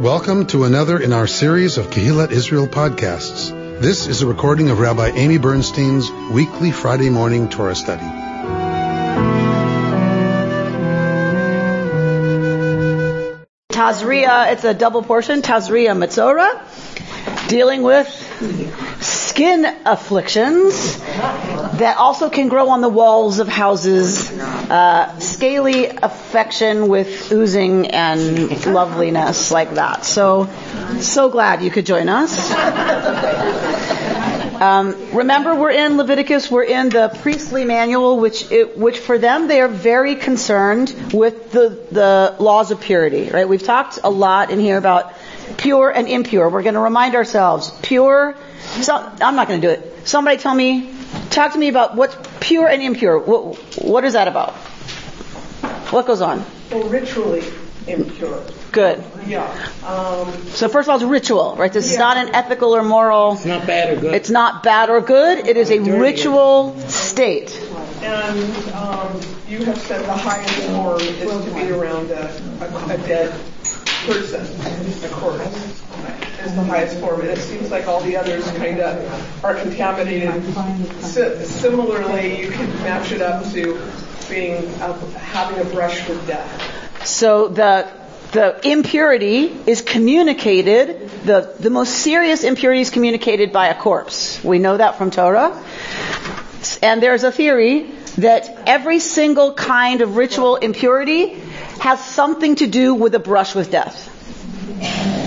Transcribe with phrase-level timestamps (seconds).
[0.00, 3.50] Welcome to another in our series of Kehillat Israel podcasts.
[3.82, 8.06] This is a recording of Rabbi Amy Bernstein's weekly Friday morning Torah study.
[13.68, 16.48] Tazria, it's a double portion, Tazria Metzora,
[17.50, 18.08] dealing with
[19.02, 27.32] skin afflictions that also can grow on the walls of houses, uh, scaly affection with
[27.32, 30.04] oozing and loveliness like that.
[30.04, 30.50] So,
[30.98, 32.52] so glad you could join us.
[34.60, 36.50] Um, remember, we're in Leviticus.
[36.50, 41.50] We're in the priestly manual, which it, which for them they are very concerned with
[41.52, 43.30] the the laws of purity.
[43.30, 43.48] Right?
[43.48, 45.14] We've talked a lot in here about
[45.56, 46.50] pure and impure.
[46.50, 48.36] We're going to remind ourselves pure.
[48.82, 50.06] So, I'm not going to do it.
[50.06, 50.92] Somebody tell me,
[51.30, 53.18] talk to me about what's pure and impure.
[53.18, 54.54] What, what is that about?
[55.90, 56.44] What goes on?
[56.70, 57.42] Well, ritually
[57.86, 58.42] impure.
[58.72, 59.02] Good.
[59.26, 59.42] Yeah.
[59.84, 61.72] Um, So first of all, it's ritual, right?
[61.72, 63.32] This is not an ethical or moral.
[63.34, 64.14] It's not bad or good.
[64.14, 65.46] It's not bad or good.
[65.48, 65.90] It is a Dirty.
[65.90, 67.50] ritual state.
[68.02, 68.38] and
[68.74, 73.30] um, you have said the highest form is to be around a, a, a dead
[74.06, 74.40] person,
[75.04, 75.82] a corpse,
[76.44, 77.20] is the highest form.
[77.20, 80.44] And it seems like all the others kind of are contaminated.
[81.02, 83.74] Si- similarly, you can match it up to
[84.30, 87.06] being uh, having a brush with death.
[87.06, 87.88] So the
[88.32, 91.10] the impurity is communicated.
[91.24, 94.42] The the most serious impurity is communicated by a corpse.
[94.44, 95.62] We know that from Torah.
[96.82, 101.40] And there's a theory that every single kind of ritual impurity
[101.80, 104.08] has something to do with a brush with death.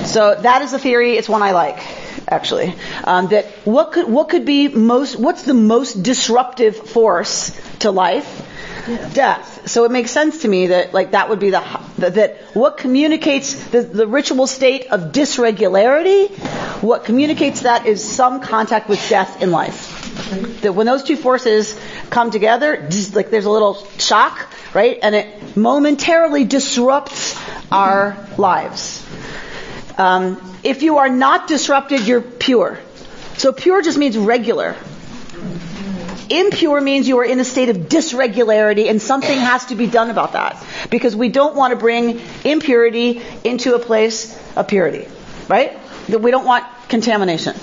[0.08, 1.18] So that is a theory.
[1.18, 1.80] It's one I like,
[2.28, 2.76] actually.
[3.04, 8.43] Um, that what could what could be most what's the most disruptive force to life?
[8.86, 9.70] Death.
[9.70, 11.64] So it makes sense to me that like that would be the
[12.00, 16.30] that, what communicates the, the ritual state of dysregularity.
[16.82, 20.02] What communicates that is some contact with death in life.
[20.62, 21.80] That when those two forces
[22.10, 27.40] come together, like there's a little shock, right, and it momentarily disrupts
[27.72, 29.06] our lives.
[29.98, 32.80] Um, if you are not disrupted, you're pure.
[33.38, 34.76] So pure just means regular.
[36.30, 40.10] Impure means you are in a state of dysregularity and something has to be done
[40.10, 40.64] about that.
[40.90, 45.08] Because we don't want to bring impurity into a place of purity.
[45.48, 45.78] Right?
[46.08, 47.56] We don't want contamination.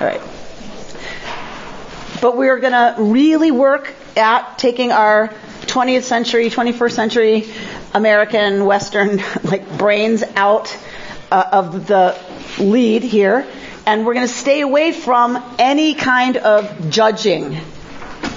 [0.00, 0.20] Alright.
[2.20, 5.28] But we're gonna really work at taking our
[5.62, 7.44] 20th century, 21st century
[7.92, 10.76] American Western like brains out
[11.30, 12.18] uh, of the
[12.58, 13.46] lead here,
[13.86, 17.58] and we're going to stay away from any kind of judging.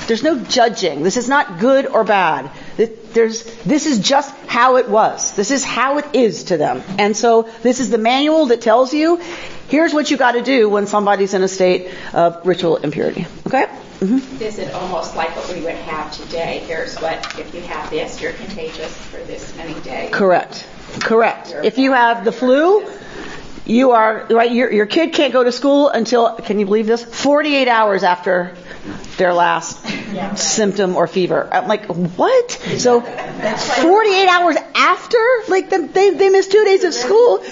[0.07, 1.03] There's no judging.
[1.03, 2.51] This is not good or bad.
[2.77, 5.33] There's, this is just how it was.
[5.33, 6.81] This is how it is to them.
[6.97, 9.21] And so this is the manual that tells you,
[9.67, 13.27] here's what you got to do when somebody's in a state of ritual impurity.
[13.45, 13.65] Okay?
[13.99, 14.41] Mm-hmm.
[14.41, 16.59] Is it almost like what we would have today?
[16.65, 20.13] Here's what, if you have this, you're contagious for this many days.
[20.13, 20.67] Correct.
[21.01, 21.53] Correct.
[21.63, 22.85] If you have the flu,
[23.69, 24.51] you are right.
[24.51, 27.03] Your your kid can't go to school until can you believe this?
[27.03, 28.55] 48 hours after
[29.17, 29.85] their last
[30.37, 31.47] symptom or fever.
[31.51, 32.51] I'm like, what?
[32.51, 35.17] So 48 hours after,
[35.49, 37.43] like the, they they miss two days of school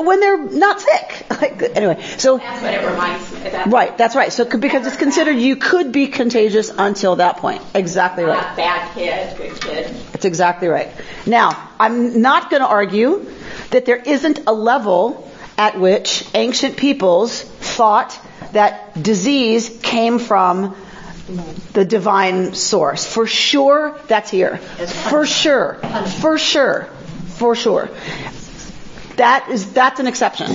[0.00, 1.26] when they're not sick.
[1.34, 3.38] Like anyway, so That's what it reminds me.
[3.40, 3.98] That's right.
[3.98, 4.32] That's right.
[4.32, 7.60] So because it's considered you could be contagious until that point.
[7.74, 8.56] Exactly right.
[8.56, 9.94] Bad kid, good kid.
[10.12, 10.90] That's exactly right.
[11.26, 13.26] Now, I'm not going to argue
[13.70, 15.23] that there isn't a level
[15.56, 18.18] at which ancient peoples thought
[18.52, 20.76] that disease came from
[21.72, 23.06] the divine source.
[23.10, 24.58] For sure, that's here.
[24.58, 25.74] For sure.
[26.20, 26.88] For sure.
[27.36, 27.88] For sure.
[29.16, 30.48] That is, that's an exception.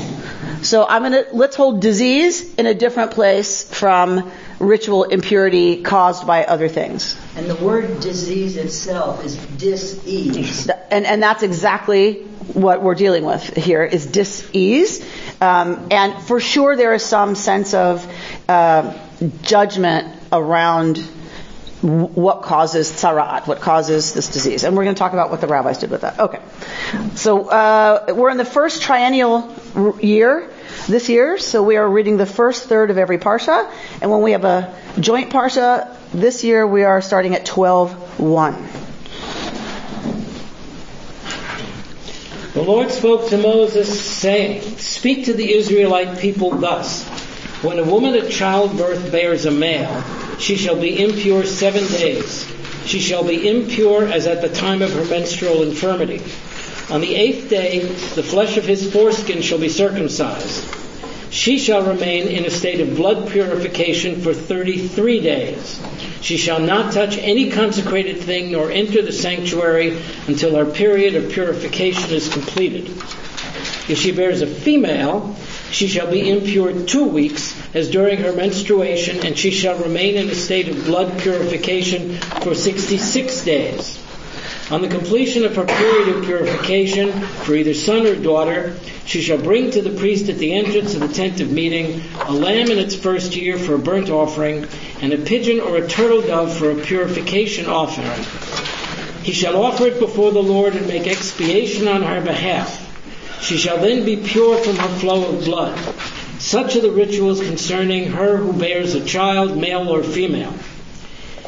[0.61, 6.43] So I'm gonna, let's hold disease in a different place from ritual impurity caused by
[6.43, 7.19] other things.
[7.35, 10.69] And the word disease itself is dis-ease.
[10.91, 15.01] And, and that's exactly what we're dealing with here is dis-ease.
[15.41, 18.05] Um, and for sure there is some sense of
[18.49, 18.97] uh,
[19.43, 20.97] judgment around
[21.81, 24.65] what causes tzaraat, what causes this disease.
[24.65, 26.19] And we're going to talk about what the rabbis did with that.
[26.19, 26.41] Okay.
[27.15, 30.49] So uh, we're in the first triennial r- year
[30.89, 33.71] this year, so we are reading the first third of every parsha.
[34.01, 38.79] And when we have a joint parsha this year, we are starting at 12.1.
[42.53, 47.07] The Lord spoke to Moses, saying, Speak to the Israelite people thus.
[47.61, 50.03] When a woman at childbirth bears a male,
[50.39, 52.51] she shall be impure seven days.
[52.85, 56.23] She shall be impure as at the time of her menstrual infirmity.
[56.89, 57.81] On the eighth day,
[58.15, 60.78] the flesh of his foreskin shall be circumcised.
[61.31, 65.79] She shall remain in a state of blood purification for 33 days.
[66.21, 71.31] She shall not touch any consecrated thing nor enter the sanctuary until her period of
[71.31, 72.89] purification is completed.
[73.87, 75.35] If she bears a female,
[75.71, 80.29] she shall be impure two weeks, as during her menstruation, and she shall remain in
[80.29, 83.99] a state of blood purification for 66 days.
[84.71, 87.11] On the completion of her period of purification
[87.43, 88.75] for either son or daughter,
[89.09, 92.31] she shall bring to the priest at the entrance of the tent of meeting a
[92.31, 94.67] lamb in its first year for a burnt offering,
[95.01, 98.23] and a pigeon or a turtle dove for a purification offering.
[99.23, 102.85] He shall offer it before the Lord and make expiation on her behalf.
[103.41, 105.75] She shall then be pure from her flow of blood.
[106.37, 110.53] Such are the rituals concerning her who bears a child, male or female.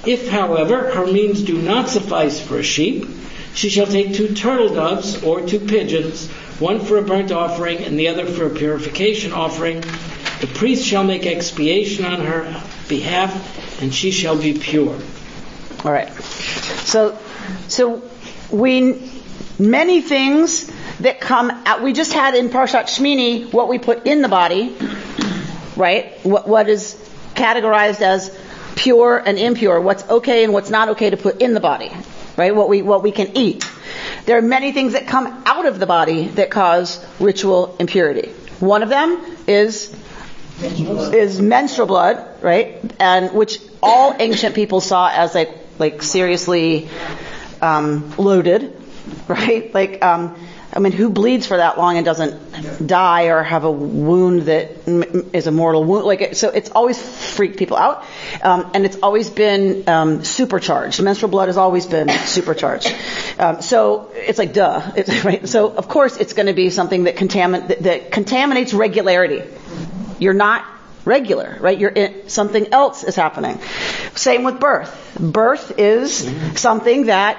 [0.04, 3.08] If, however, her means do not suffice for a sheep,
[3.54, 6.28] she shall take two turtle doves or two pigeons,
[6.62, 9.82] one for a burnt offering and the other for a purification offering.
[9.82, 14.98] The priest shall make expiation on her behalf, and she shall be pure.
[15.84, 16.12] All right.
[16.14, 17.18] So,
[17.68, 18.04] so
[18.52, 19.12] we
[19.58, 21.82] many things that come out.
[21.82, 24.76] We just had in Parshat Shmini what we put in the body,
[25.76, 26.14] right?
[26.24, 26.96] What, what is
[27.36, 28.36] categorized as
[28.76, 31.92] pure and impure, what's okay and what's not okay to put in the body,
[32.42, 32.56] right?
[32.56, 33.70] What we, what we can eat.
[34.26, 38.30] There are many things that come out of the body that cause ritual impurity.
[38.60, 39.96] One of them is
[40.64, 42.80] is menstrual blood, right?
[43.00, 46.90] And which all ancient people saw as like like seriously
[47.62, 48.76] um, loaded,
[49.28, 49.72] right?
[49.74, 50.36] Like um,
[50.74, 54.88] I mean, who bleeds for that long and doesn't die or have a wound that
[55.34, 56.06] is a mortal wound?
[56.06, 57.02] Like, so it's always
[57.34, 58.06] freaked people out,
[58.42, 61.02] um, and it's always been um, supercharged.
[61.02, 62.94] Menstrual blood has always been supercharged.
[63.38, 65.48] Um, so it's like duh, it's, right?
[65.48, 69.44] So of course it's going to be something that, contamin- that, that contaminates regularity.
[70.20, 70.66] You're not
[71.04, 71.78] regular, right?
[71.78, 73.60] You're in, something else is happening.
[74.16, 75.18] Same with birth.
[75.20, 77.38] Birth is something that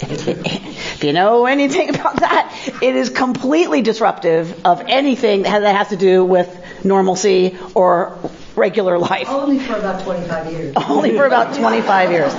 [0.98, 2.52] if you know anything about that,
[2.82, 6.48] it is completely disruptive of anything that has to do with
[6.84, 8.18] normalcy or
[8.56, 9.28] regular life.
[9.28, 10.74] Only for about 25 years.
[10.88, 12.32] Only for about 25 years.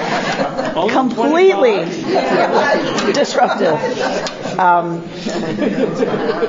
[0.91, 1.85] Completely
[3.13, 3.79] disruptive.
[4.59, 5.07] Um,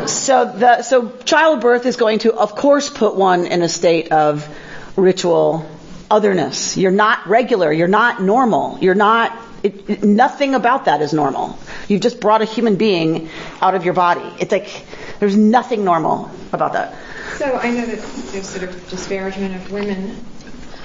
[0.08, 4.48] so the so childbirth is going to, of course, put one in a state of
[4.96, 5.64] ritual
[6.10, 6.76] otherness.
[6.76, 7.72] You're not regular.
[7.72, 8.78] You're not normal.
[8.80, 9.30] You're not
[9.62, 11.58] it, it, nothing about that is normal.
[11.88, 13.28] You've just brought a human being
[13.60, 14.28] out of your body.
[14.38, 14.84] It's like
[15.18, 16.96] there's nothing normal about that.
[17.36, 17.98] So I know that
[18.32, 20.24] there's sort of disparagement of women,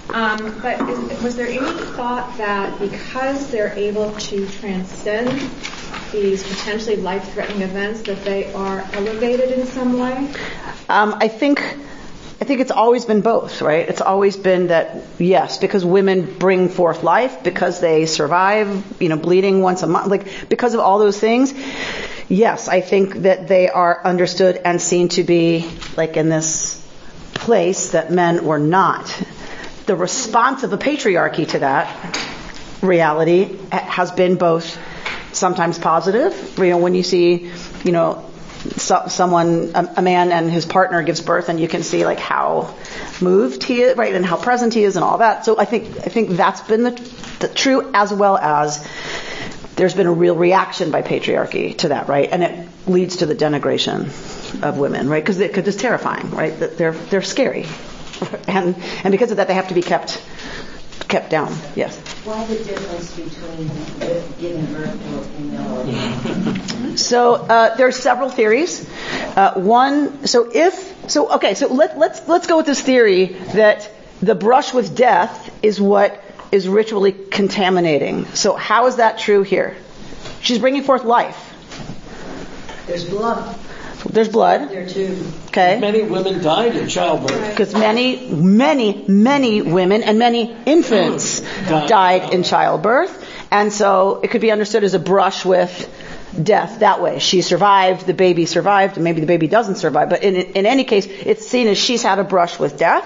[0.10, 5.30] um, but is, was there any thought that because they're able to transcend
[6.12, 10.32] these potentially life-threatening events, that they are elevated in some way?
[10.88, 11.62] Um, I think
[12.40, 13.88] I think it's always been both, right?
[13.88, 19.16] It's always been that, yes, because women bring forth life, because they survive, you know,
[19.16, 21.54] bleeding once a month, like, because of all those things,
[22.28, 26.86] yes, I think that they are understood and seen to be, like, in this
[27.34, 29.08] place that men were not.
[29.86, 32.18] The response of the patriarchy to that
[32.82, 34.78] reality has been both
[35.32, 37.50] sometimes positive, you know, when you see,
[37.86, 38.30] you know,
[38.78, 42.20] so, someone, a, a, man and his partner gives birth, and you can see like
[42.20, 42.76] how
[43.22, 45.46] moved he is, right, and how present he is, and all that.
[45.46, 46.92] So I think I think that's been the,
[47.40, 48.88] the true, as well as
[49.76, 53.36] there's been a real reaction by patriarchy to that, right, and it leads to the
[53.36, 54.06] denigration
[54.64, 57.66] of women, right, because it's terrifying, right, that they're they're scary,
[58.48, 60.22] and and because of that they have to be kept
[61.08, 61.56] kept down.
[61.76, 61.98] Yes.
[62.24, 63.70] Why the difference between
[64.40, 66.98] giving birth to a female?
[66.98, 68.90] so uh, there are several theories.
[69.36, 73.90] Uh, one, so if so, okay, so let, let's let's go with this theory that
[74.22, 78.26] the brush with death is what is ritually contaminating.
[78.28, 79.76] So how is that true here?
[80.42, 81.54] She's bringing forth life.
[82.88, 83.58] There's blood.
[84.10, 84.70] There's blood.
[84.70, 85.32] There too.
[85.48, 85.80] Okay.
[85.80, 87.50] Many women died in childbirth.
[87.50, 91.90] Because many, many, many women and many infants Died.
[91.90, 93.25] died in childbirth.
[93.56, 95.90] And so it could be understood as a brush with
[96.44, 97.20] death that way.
[97.20, 100.10] She survived, the baby survived, and maybe the baby doesn't survive.
[100.10, 103.06] But in, in any case, it's seen as she's had a brush with death.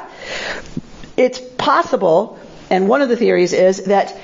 [1.15, 2.39] It's possible,
[2.71, 4.19] and one of the theories is that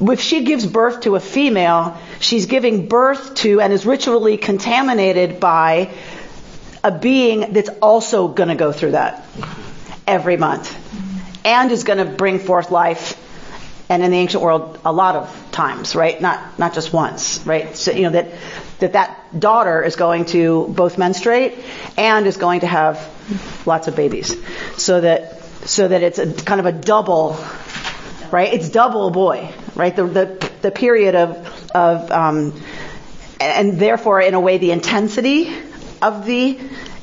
[0.00, 5.38] if she gives birth to a female, she's giving birth to and is ritually contaminated
[5.38, 5.94] by
[6.82, 9.24] a being that's also going to go through that
[10.08, 10.76] every month
[11.44, 13.16] and is going to bring forth life
[13.88, 16.20] and in the ancient world a lot of times, right?
[16.20, 17.74] Not not just once, right?
[17.76, 18.34] So you know that
[18.80, 21.58] that that daughter is going to both menstruate
[21.96, 22.96] and is going to have
[23.66, 24.36] lots of babies,
[24.76, 27.38] so that so that it's a kind of a double,
[28.30, 28.52] right?
[28.52, 29.94] It's double boy, right?
[29.94, 32.60] The the the period of of um,
[33.40, 35.54] and therefore in a way the intensity
[36.02, 36.58] of the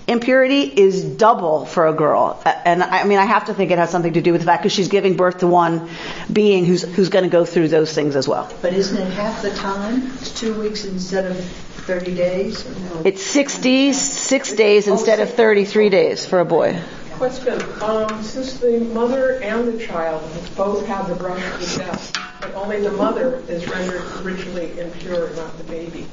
[0.07, 2.41] impurity is double for a girl.
[2.45, 4.63] And I mean, I have to think it has something to do with the fact
[4.63, 5.89] because she's giving birth to one
[6.31, 8.51] being who's who's going to go through those things as well.
[8.61, 10.11] But isn't it half the time?
[10.13, 11.37] It's two weeks instead of
[11.85, 12.65] 30 days?
[12.65, 13.01] No?
[13.05, 16.81] It's 66 days instead of 33 days for a boy.
[17.13, 17.61] Question.
[17.81, 20.21] Um, since the mother and the child
[20.57, 25.57] both have the brush with death, but only the mother is rendered ritually impure, not
[25.57, 26.07] the baby.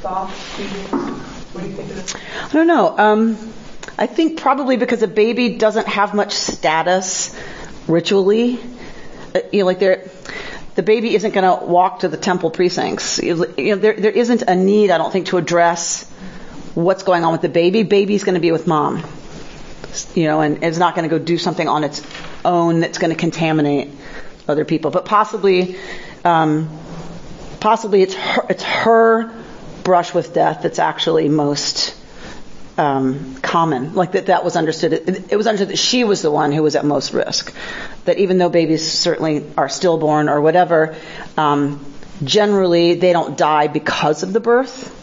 [0.00, 1.39] Thoughts, feelings?
[1.56, 2.96] I don't know.
[2.96, 3.52] Um,
[3.98, 7.38] I think probably because a baby doesn't have much status
[7.86, 8.60] ritually.
[9.34, 10.08] Uh, you know, like they're,
[10.74, 13.18] the baby isn't going to walk to the temple precincts.
[13.18, 16.08] You know, there, there isn't a need, I don't think, to address
[16.74, 17.82] what's going on with the baby.
[17.82, 19.04] Baby's going to be with mom.
[20.14, 22.00] You know, and it's not going to go do something on its
[22.44, 23.90] own that's going to contaminate
[24.46, 24.92] other people.
[24.92, 25.76] But possibly,
[26.24, 26.70] um,
[27.58, 29.39] possibly it's her, it's her
[29.82, 31.94] brush with death that's actually most
[32.78, 33.94] um, common.
[33.94, 34.92] Like that, that was understood.
[34.92, 37.54] It, it, was understood that she was the one who was at most risk.
[38.06, 40.96] That even though babies certainly are stillborn or whatever,
[41.36, 41.84] um,
[42.24, 44.96] generally they don't die because of the birth,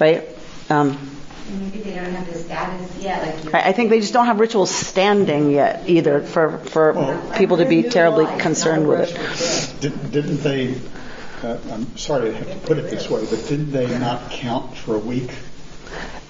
[0.00, 0.26] right?
[0.70, 1.16] Um,
[1.48, 3.44] Maybe they don't have the status yet.
[3.44, 7.32] Like I, I think they just don't have rituals standing yet either for for Well,
[7.36, 9.80] people to be terribly concerned with it.
[9.80, 10.74] Didn't didn't they,
[11.42, 14.76] uh, I'm sorry to have to put it this way, but didn't they not count
[14.76, 15.30] for a week?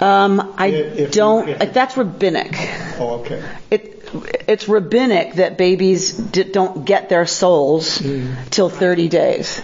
[0.00, 1.48] Um, I If don't.
[1.48, 2.54] if- that's rabbinic.
[2.98, 3.42] Oh, okay.
[3.70, 4.08] It,
[4.46, 8.02] it's rabbinic that babies d- don't get their souls
[8.50, 9.60] till 30 days.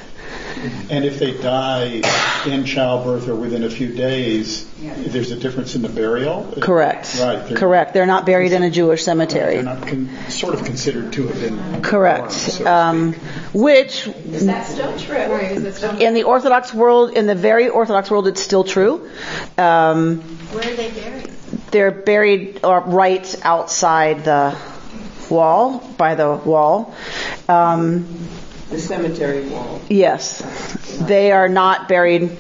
[0.91, 2.03] And if they die
[2.47, 6.55] in childbirth or within a few days, there's a difference in the burial?
[6.61, 7.17] Correct.
[7.21, 7.47] Right.
[7.47, 7.95] They're- Correct.
[7.95, 9.55] They're not buried in a Jewish cemetery.
[9.57, 11.83] They're not con- sort of considered to have been.
[11.83, 12.21] Correct.
[12.21, 13.13] born, so Um,
[13.53, 15.17] which, Is that still true?
[15.17, 18.65] Right, is it still in the Orthodox world, in the very Orthodox world, it's still
[18.65, 19.09] true.
[19.59, 20.19] Um,
[20.53, 21.29] Where are they buried?
[21.71, 24.55] they're buried uh, right outside the
[25.31, 26.95] wall, by the wall.
[27.49, 28.07] Um,
[28.73, 29.83] The cemetery wall.
[29.91, 30.41] Yes,
[30.99, 32.35] they are not buried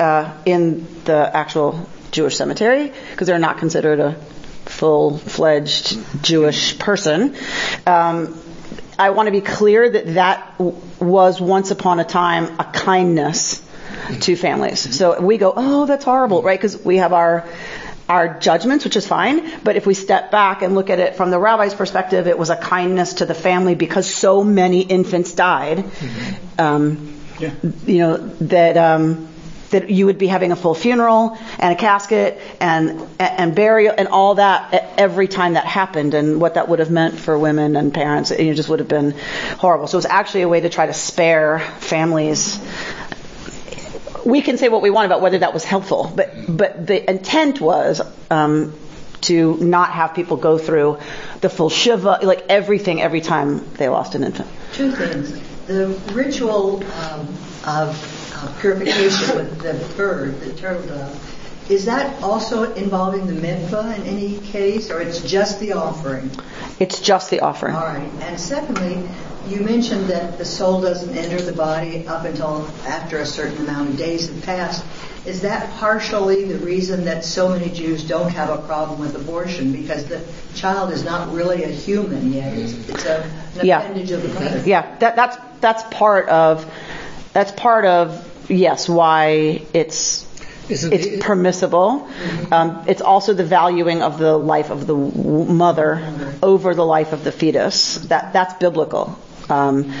[0.00, 4.14] uh, in the actual Jewish cemetery because they're not considered a
[4.64, 7.36] full-fledged Jewish person.
[7.86, 8.40] Um,
[8.98, 13.62] I want to be clear that that was once upon a time a kindness
[14.20, 14.96] to families.
[14.96, 16.58] So we go, oh, that's horrible, right?
[16.58, 17.46] Because we have our
[18.08, 19.60] our judgments, which is fine.
[19.64, 22.50] But if we step back and look at it from the rabbi's perspective, it was
[22.50, 25.84] a kindness to the family because so many infants died.
[26.58, 27.50] Um, Yeah.
[27.84, 29.28] you know that um,
[29.70, 34.08] that you would be having a full funeral and a casket and and burial and
[34.08, 37.92] all that every time that happened and what that would have meant for women and
[37.92, 39.10] parents it just would have been
[39.58, 39.86] horrible.
[39.86, 42.58] So it was actually a way to try to spare families
[44.26, 47.60] we can say what we want about whether that was helpful, but but the intent
[47.60, 48.74] was um,
[49.22, 50.98] to not have people go through
[51.40, 54.48] the full shiva, like everything, every time they lost an infant.
[54.72, 55.40] Two things.
[55.66, 57.28] The ritual um,
[57.64, 63.96] of uh, purification with the bird, the turtle dove, is that also involving the mikvah
[63.96, 66.30] in any case, or it's just the offering?
[66.78, 67.74] It's just the offering.
[67.74, 68.10] All right.
[68.20, 69.08] And secondly,
[69.48, 73.90] you mentioned that the soul doesn't enter the body up until after a certain amount
[73.90, 74.84] of days have passed.
[75.24, 79.72] Is that partially the reason that so many Jews don't have a problem with abortion?
[79.72, 82.52] Because the child is not really a human yet.
[82.56, 83.22] It's, it's a,
[83.58, 83.80] an Yeah.
[83.80, 84.62] appendage of the mother.
[84.66, 86.70] Yeah, that, that's that's part of
[87.32, 90.24] that's part of yes why it's
[90.68, 92.08] Isn't it's the- permissible.
[92.50, 96.02] Um, it's also the valuing of the life of the w- mother
[96.42, 97.96] over the life of the fetus.
[98.08, 99.18] That that's biblical.
[99.48, 99.92] Um,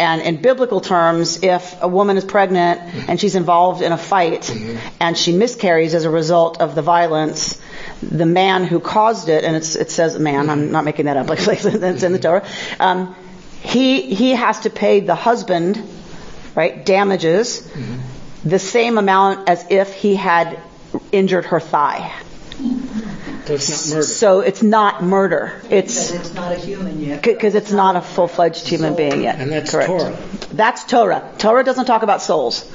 [0.00, 4.50] and in biblical terms, if a woman is pregnant and she's involved in a fight
[4.98, 7.60] and she miscarries as a result of the violence,
[8.02, 11.28] the man who caused it, and it's, it says man, I'm not making that up,
[11.28, 12.44] like, like it's in the Torah,
[12.80, 13.14] um,
[13.62, 15.80] he, he has to pay the husband,
[16.56, 17.68] right, damages,
[18.44, 20.58] the same amount as if he had
[21.12, 22.12] injured her thigh.
[23.44, 24.02] So it's not murder.
[24.02, 25.62] So it's not murder.
[25.70, 27.22] It's Because it's not a human yet.
[27.22, 29.38] because it's not a full-fledged human being yet.
[29.40, 29.88] And that's Correct.
[29.88, 30.16] Torah.
[30.52, 31.32] That's Torah.
[31.38, 32.70] Torah doesn't talk about souls.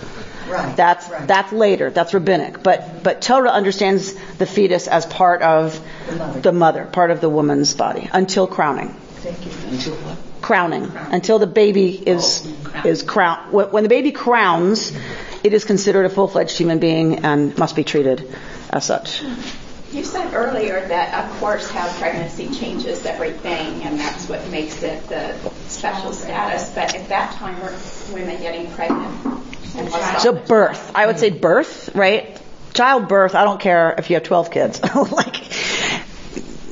[0.49, 0.75] Right.
[0.75, 1.27] That's right.
[1.27, 1.89] that's later.
[1.89, 2.61] That's rabbinic.
[2.63, 5.79] But but Torah understands the fetus as part of
[6.09, 6.39] The mother.
[6.41, 8.89] the mother, part of the woman's body until crowning.
[8.89, 9.51] Thank you.
[9.69, 10.17] Until what?
[10.41, 13.37] crowning until the baby is oh, is crown.
[13.53, 14.91] When when the baby crowns,
[15.43, 18.33] it is considered a full-fledged human being and must be treated
[18.69, 19.21] as such.
[19.91, 25.07] You said earlier that, of course, how pregnancy changes everything, and that's what makes it
[25.07, 26.71] the special status.
[26.71, 27.77] But at that time, were
[28.11, 29.43] women getting pregnant?
[30.19, 32.39] So birth, I would say birth, right?
[32.73, 34.81] Childbirth, I don't care if you have 12 kids.
[35.11, 35.43] like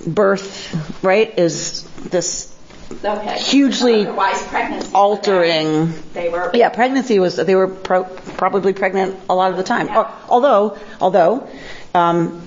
[0.08, 2.51] birth, right, is this
[3.04, 3.40] okay.
[3.40, 4.92] hugely Otherwise, pregnancy.
[4.94, 5.94] altering.
[6.14, 6.52] They were.
[6.54, 9.88] Yeah, pregnancy was they were pro- probably pregnant a lot of the time.
[9.90, 11.48] Al- Although, although
[11.94, 12.42] um,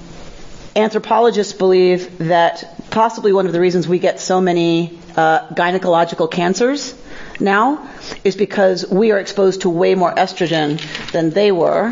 [0.76, 6.94] anthropologists believe that possibly one of the reasons we get so many uh, gynecological cancers
[7.40, 7.88] now
[8.24, 10.80] is because we are exposed to way more estrogen
[11.12, 11.86] than they were.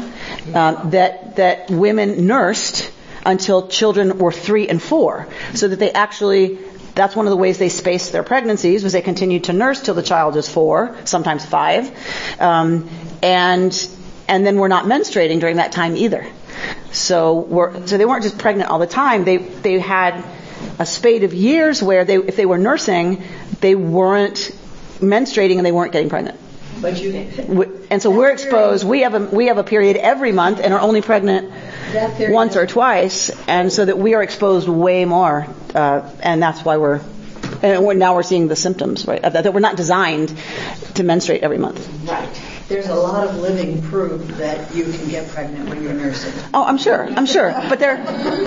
[0.54, 2.90] Um, that that women nursed
[3.24, 6.58] until children were three and four, so that they actually
[6.94, 9.94] that's one of the ways they spaced their pregnancies was they continued to nurse till
[9.94, 11.90] the child is four, sometimes five,
[12.40, 12.88] um,
[13.22, 13.88] and
[14.28, 16.26] and then we're not menstruating during that time either.
[16.92, 19.24] So we're, so they weren't just pregnant all the time.
[19.24, 20.22] They they had
[20.78, 23.22] a spate of years where they if they were nursing,
[23.60, 24.50] they weren't
[25.00, 26.38] menstruating and they weren't getting pregnant.
[26.80, 27.12] But you,
[27.90, 28.84] And so we're exposed.
[28.84, 31.52] We have a we have a period every month and are only pregnant
[32.30, 36.76] once or twice, and so that we are exposed way more, uh, and that's why
[36.76, 37.00] we're.
[37.62, 39.22] And we're, now we're seeing the symptoms, right?
[39.22, 40.34] That, that we're not designed
[40.94, 41.86] to menstruate every month.
[42.08, 42.28] Right.
[42.66, 46.32] There's a lot of living proof that you can get pregnant when you're nursing.
[46.54, 47.52] Oh, I'm sure, I'm sure.
[47.68, 48.00] But they're,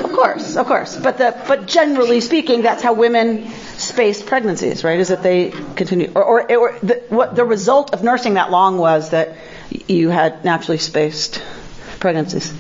[0.04, 0.98] of course, of course.
[0.98, 3.48] But the, but generally speaking, that's how women
[3.78, 5.00] space pregnancies, right?
[5.00, 8.78] Is that they continue, or, or, or the, what the result of nursing that long
[8.78, 9.38] was that
[9.88, 11.42] you had naturally spaced
[12.00, 12.52] pregnancies.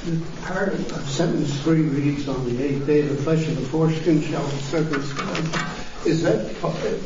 [0.00, 0.16] Uh,
[0.46, 4.48] Part of sentence three reads, on the eighth day, the flesh of the foreskin shall
[4.50, 5.56] be circumcised.
[6.06, 6.46] Is that,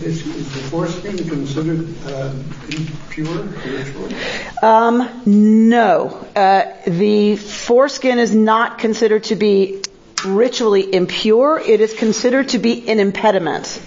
[0.02, 1.80] is, is the foreskin considered
[2.12, 4.14] um, impure ritually?
[4.62, 5.22] Um,
[5.68, 9.82] no, uh, the foreskin is not considered to be
[10.24, 11.58] ritually impure.
[11.58, 13.82] It is considered to be an impediment.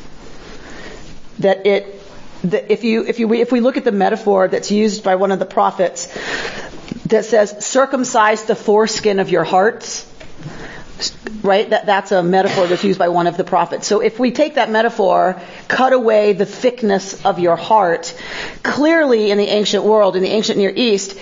[1.39, 2.01] That it,
[2.43, 5.31] that if you, if you, if we look at the metaphor that's used by one
[5.31, 6.07] of the prophets,
[7.09, 10.05] that says, "Circumcise the foreskin of your hearts."
[11.43, 11.69] Right?
[11.69, 13.85] That, that's a metaphor that's used by one of the prophets.
[13.85, 18.19] So if we take that metaphor, cut away the thickness of your heart,
[18.63, 21.15] clearly in the ancient world, in the ancient Near East,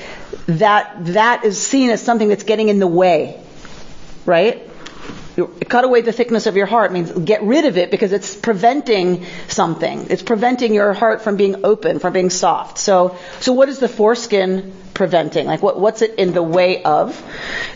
[0.47, 3.43] that, that is seen as something that's getting in the way.
[4.25, 4.69] Right?
[5.67, 9.25] Cut away the thickness of your heart means get rid of it because it's preventing
[9.49, 10.07] something.
[10.09, 12.77] It's preventing your heart from being open, from being soft.
[12.77, 15.45] So, so what is the foreskin preventing?
[15.45, 17.21] Like, what, what's it in the way of?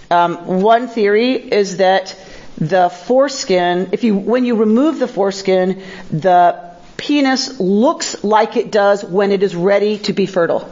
[0.09, 2.15] Um, one theory is that
[2.57, 9.03] the foreskin, if you, when you remove the foreskin, the penis looks like it does
[9.03, 10.69] when it is ready to be fertile.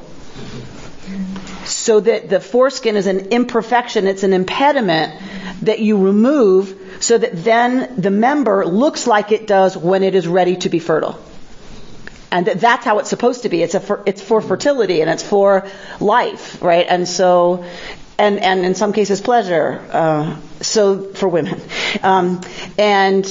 [1.65, 5.21] So that the foreskin is an imperfection, it's an impediment
[5.63, 10.27] that you remove so that then the member looks like it does when it is
[10.27, 11.19] ready to be fertile.
[12.31, 13.63] And that that's how it's supposed to be.
[13.63, 15.67] It's a for, it's for fertility and it's for
[15.99, 16.85] life, right?
[16.87, 17.63] And so,
[18.17, 19.81] and and in some cases pleasure.
[19.91, 21.61] Uh, so for women,
[22.03, 22.41] um,
[22.77, 23.25] and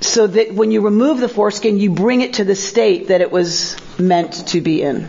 [0.00, 3.30] so that when you remove the foreskin, you bring it to the state that it
[3.30, 5.08] was meant to be in.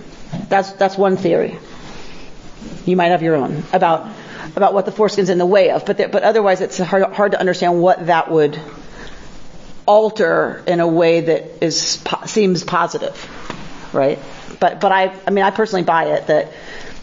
[0.49, 1.57] That's that's one theory.
[2.85, 4.07] You might have your own about
[4.55, 7.31] about what the foreskin's in the way of, but there, but otherwise it's hard, hard
[7.33, 8.59] to understand what that would
[9.85, 13.15] alter in a way that is seems positive,
[13.93, 14.19] right?
[14.59, 16.51] But but I I mean I personally buy it that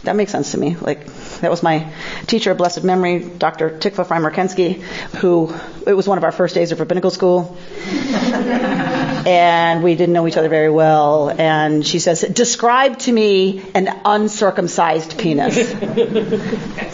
[0.04, 0.76] that makes sense to me.
[0.76, 1.06] Like
[1.40, 1.90] that was my
[2.26, 3.70] teacher of blessed memory, Dr.
[3.70, 4.80] Tikva Kensky,
[5.16, 5.54] who
[5.86, 7.56] it was one of our first days of rabbinical school.
[9.26, 11.30] and we didn't know each other very well.
[11.30, 15.56] And she says, describe to me an uncircumcised penis.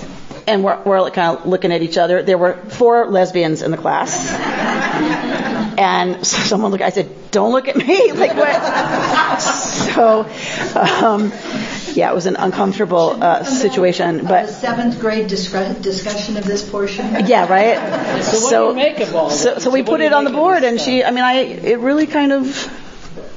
[0.51, 2.23] and we're, we're kind of looking at each other.
[2.23, 4.29] There were four lesbians in the class.
[5.79, 8.13] And so someone looked, I said, don't look at me.
[8.21, 9.41] Like what?
[9.41, 10.23] So,
[10.77, 11.33] um,
[11.95, 14.27] yeah, it was an uncomfortable uh, situation.
[14.27, 17.27] But the seventh grade discre- discussion of this portion.
[17.27, 18.23] Yeah, right.
[18.23, 19.65] So what do you make of all so, this?
[19.65, 20.87] so we So what put it on the board, and stuff?
[20.87, 21.03] she.
[21.05, 21.35] I mean, I.
[21.37, 22.90] It really kind of.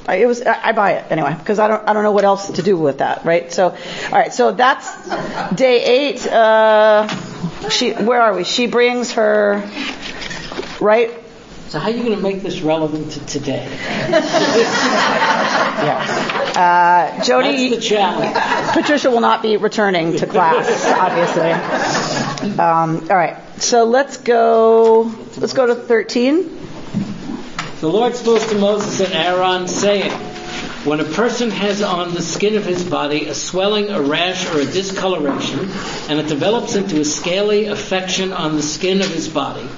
[0.06, 0.42] I, it was.
[0.42, 1.88] I, I buy it anyway because I don't.
[1.88, 3.52] I don't know what else to do with that, right?
[3.52, 4.32] So, all right.
[4.32, 4.90] So that's
[5.54, 6.26] day eight.
[6.26, 7.08] Uh,
[7.68, 7.92] she.
[7.92, 8.44] Where are we?
[8.44, 9.62] She brings her.
[10.80, 11.10] Right.
[11.68, 13.66] So how are you going to make this relevant to today?
[15.74, 17.12] Yeah.
[17.18, 17.70] Uh, Jody.
[17.70, 18.72] That's the challenge.
[18.72, 21.50] Patricia will not be returning to class, obviously.
[22.58, 25.12] Um, all right, so let's go.
[25.36, 26.58] Let's go to 13.
[27.84, 30.10] The Lord spoke to Moses and Aaron, saying,
[30.86, 34.60] when a person has on the skin of his body a swelling, a rash, or
[34.60, 35.68] a discoloration,
[36.08, 39.68] and it develops into a scaly affection on the skin of his body,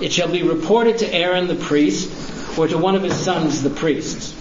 [0.00, 3.68] it shall be reported to Aaron the priest, or to one of his sons the
[3.68, 4.32] priests.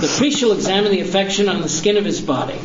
[0.00, 2.58] The priest shall examine the affection on the skin of his body.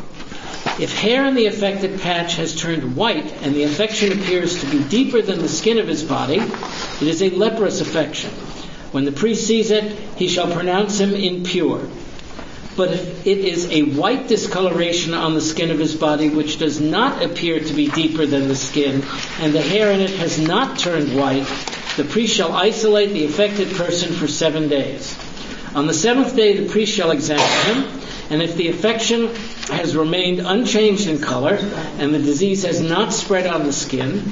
[0.79, 4.83] If hair in the affected patch has turned white and the affection appears to be
[4.85, 8.31] deeper than the skin of his body, it is a leprous affection.
[8.91, 9.83] When the priest sees it,
[10.17, 11.87] he shall pronounce him impure.
[12.75, 16.79] But if it is a white discoloration on the skin of his body which does
[16.79, 19.03] not appear to be deeper than the skin,
[19.41, 21.45] and the hair in it has not turned white,
[21.97, 25.17] the priest shall isolate the affected person for seven days.
[25.75, 29.27] On the seventh day, the priest shall examine him, and if the affection
[29.67, 31.59] has remained unchanged in color,
[31.97, 34.23] and the disease has not spread on the skin,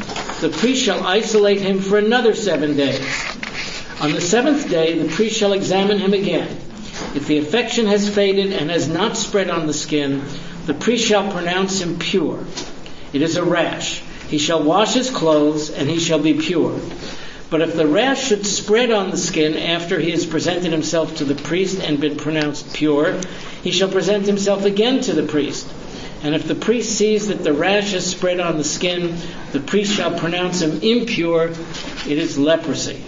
[0.42, 3.06] the priest shall isolate him for another seven days.
[4.00, 6.48] On the seventh day, the priest shall examine him again.
[7.16, 10.22] If the affection has faded and has not spread on the skin,
[10.68, 12.46] the priest shall pronounce him pure.
[13.12, 14.04] It is a rash.
[14.28, 16.80] He shall wash his clothes, and he shall be pure.
[17.50, 21.26] But if the rash should spread on the skin after he has presented himself to
[21.26, 23.20] the priest and been pronounced pure,
[23.64, 25.68] he shall present himself again to the priest.
[26.22, 29.18] And if the priest sees that the rash has spread on the skin,
[29.54, 31.48] the priest shall pronounce him impure.
[32.06, 33.04] It is leprosy.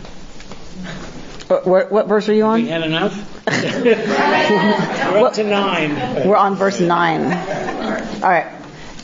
[1.49, 2.61] What, what, verse are you on?
[2.61, 3.15] We had enough?
[3.47, 6.27] We're up to nine.
[6.27, 7.23] We're on verse nine.
[7.23, 8.53] All right.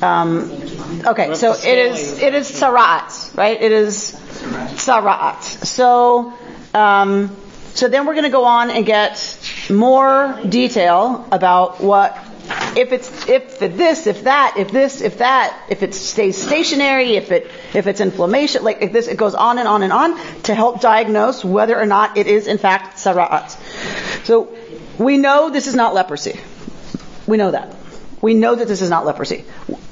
[0.03, 0.51] Um,
[1.07, 3.59] okay, so it is it is sarat, right?
[3.59, 4.11] It is
[4.75, 5.41] sarat.
[5.41, 6.33] So
[6.75, 7.35] um,
[7.73, 12.15] so then we're going to go on and get more detail about what
[12.75, 17.31] if it's if this, if that, if this, if that, if it stays stationary, if
[17.31, 20.53] it if it's inflammation, like if this, it goes on and on and on to
[20.53, 23.57] help diagnose whether or not it is in fact sara'at.
[24.25, 24.55] So
[24.97, 26.39] we know this is not leprosy.
[27.27, 27.75] We know that.
[28.21, 29.45] We know that this is not leprosy.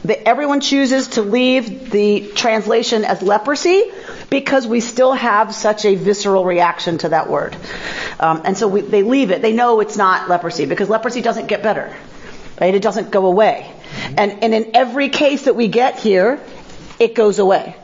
[0.04, 3.84] The, everyone chooses to leave the translation as leprosy
[4.30, 7.56] because we still have such a visceral reaction to that word.
[8.20, 9.42] Um, and so we, they leave it.
[9.42, 11.96] They know it's not leprosy because leprosy doesn't get better.
[12.64, 12.74] Right?
[12.74, 13.70] It doesn't go away.
[14.18, 16.40] And, and in every case that we get here,
[16.98, 17.76] it goes away.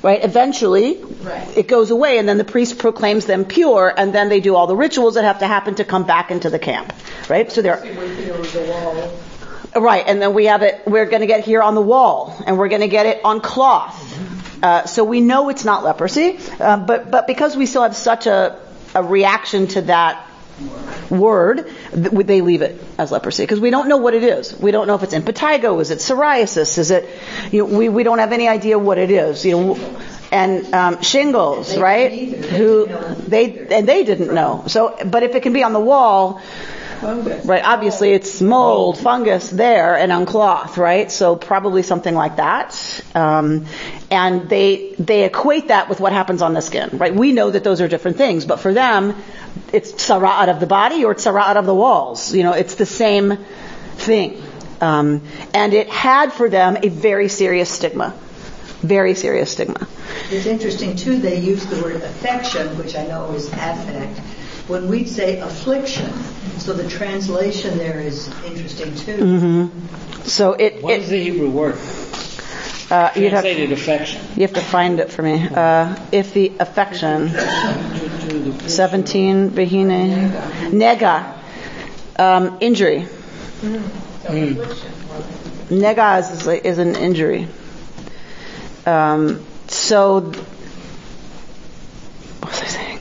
[0.00, 0.24] Right?
[0.24, 1.54] Eventually, right.
[1.54, 4.66] it goes away, and then the priest proclaims them pure, and then they do all
[4.66, 6.94] the rituals that have to happen to come back into the camp.
[7.28, 7.52] Right?
[7.52, 7.76] So they're.
[9.76, 12.56] Right, and then we have it, we're going to get here on the wall, and
[12.56, 13.94] we're going to get it on cloth.
[14.62, 18.26] Uh, so we know it's not leprosy, uh, but, but because we still have such
[18.26, 18.58] a,
[18.94, 20.26] a reaction to that
[21.10, 24.58] word, they leave it as leprosy because we don't know what it is.
[24.58, 27.08] We don't know if it's impetigo, is it psoriasis, is it,
[27.50, 29.98] you know, we, we don't have any idea what it is, you know,
[30.32, 32.10] and um, shingles, right?
[32.10, 34.64] Who they and they didn't know.
[34.66, 36.40] So, but if it can be on the wall,
[37.02, 37.44] Fungus.
[37.44, 41.10] Right, obviously it's mold, fungus there and on cloth, right?
[41.10, 43.00] So probably something like that.
[43.14, 43.66] Um,
[44.10, 47.14] and they, they equate that with what happens on the skin, right?
[47.14, 49.16] We know that those are different things, but for them,
[49.72, 52.32] it's tsara out of the body or tsara out of the walls.
[52.32, 53.36] You know, it's the same
[53.96, 54.40] thing.
[54.80, 58.14] Um, and it had for them a very serious stigma.
[58.80, 59.86] Very serious stigma.
[60.30, 64.18] It's interesting too, they use the word affection, which I know is affect,
[64.68, 66.12] when we'd say affliction.
[66.62, 69.16] So the translation there is interesting too.
[69.16, 70.22] Mm-hmm.
[70.22, 70.80] So it.
[70.80, 71.74] What it, is the Hebrew word?
[72.88, 74.24] Uh, Translated have, affection.
[74.36, 75.48] You have to find it for me.
[75.48, 77.30] Uh, if the affection.
[77.30, 80.30] 17 Vahine.
[80.70, 81.36] Nega.
[82.16, 83.08] Um, injury.
[83.62, 83.80] Mm.
[85.68, 87.48] Nega is, is an injury.
[88.86, 90.20] Um, so
[92.40, 93.00] what was I saying?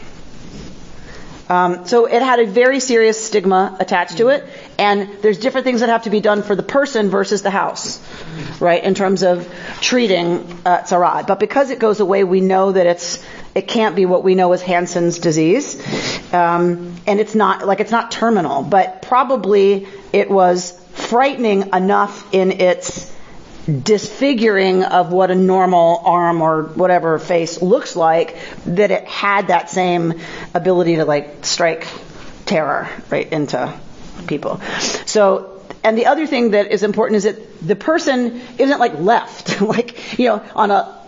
[1.52, 4.46] Um, so it had a very serious stigma attached to it,
[4.80, 8.00] and there's different things that have to be done for the person versus the house,
[8.62, 8.82] right?
[8.82, 11.28] In terms of treating uh, tzara'at.
[11.28, 13.22] But because it goes away, we know that it's
[13.54, 15.76] it can't be what we know as Hansen's disease,
[16.34, 22.52] um, and it's not like it's not terminal, but probably it was frightening enough in
[22.52, 23.14] its
[23.72, 29.70] disfiguring of what a normal arm or whatever face looks like that it had that
[29.70, 30.20] same
[30.54, 31.88] ability to like strike
[32.46, 33.74] terror right into
[34.28, 34.60] people.
[35.06, 39.62] So and the other thing that is important is that the person isn't like left,
[39.76, 41.01] like, you know, on a,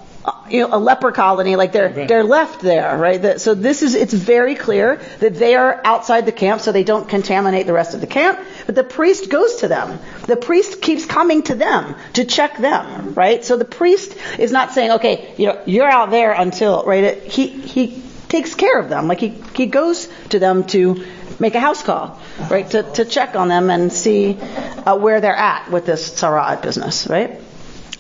[0.50, 2.08] you know, a leper colony, like they're, right.
[2.08, 3.40] they're left there, right?
[3.42, 7.10] so this is, it's very clear that they are outside the camp so they don't
[7.10, 10.00] contaminate the rest of the camp, but the priest goes to them.
[10.28, 13.44] The priest keeps coming to them to check them, right?
[13.44, 17.22] So the priest is not saying, okay, you know, you're out there until, right?
[17.24, 19.08] He, he takes care of them.
[19.08, 21.06] Like he, he goes to them to
[21.40, 22.70] make a house call, right?
[22.70, 27.08] To, to check on them and see uh, where they're at with this tzara'at business,
[27.08, 27.42] right?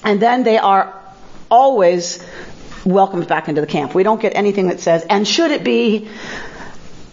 [0.04, 1.03] And then they are
[1.54, 2.26] always
[2.84, 3.94] welcomed back into the camp.
[3.94, 6.10] We don't get anything that says, and should it be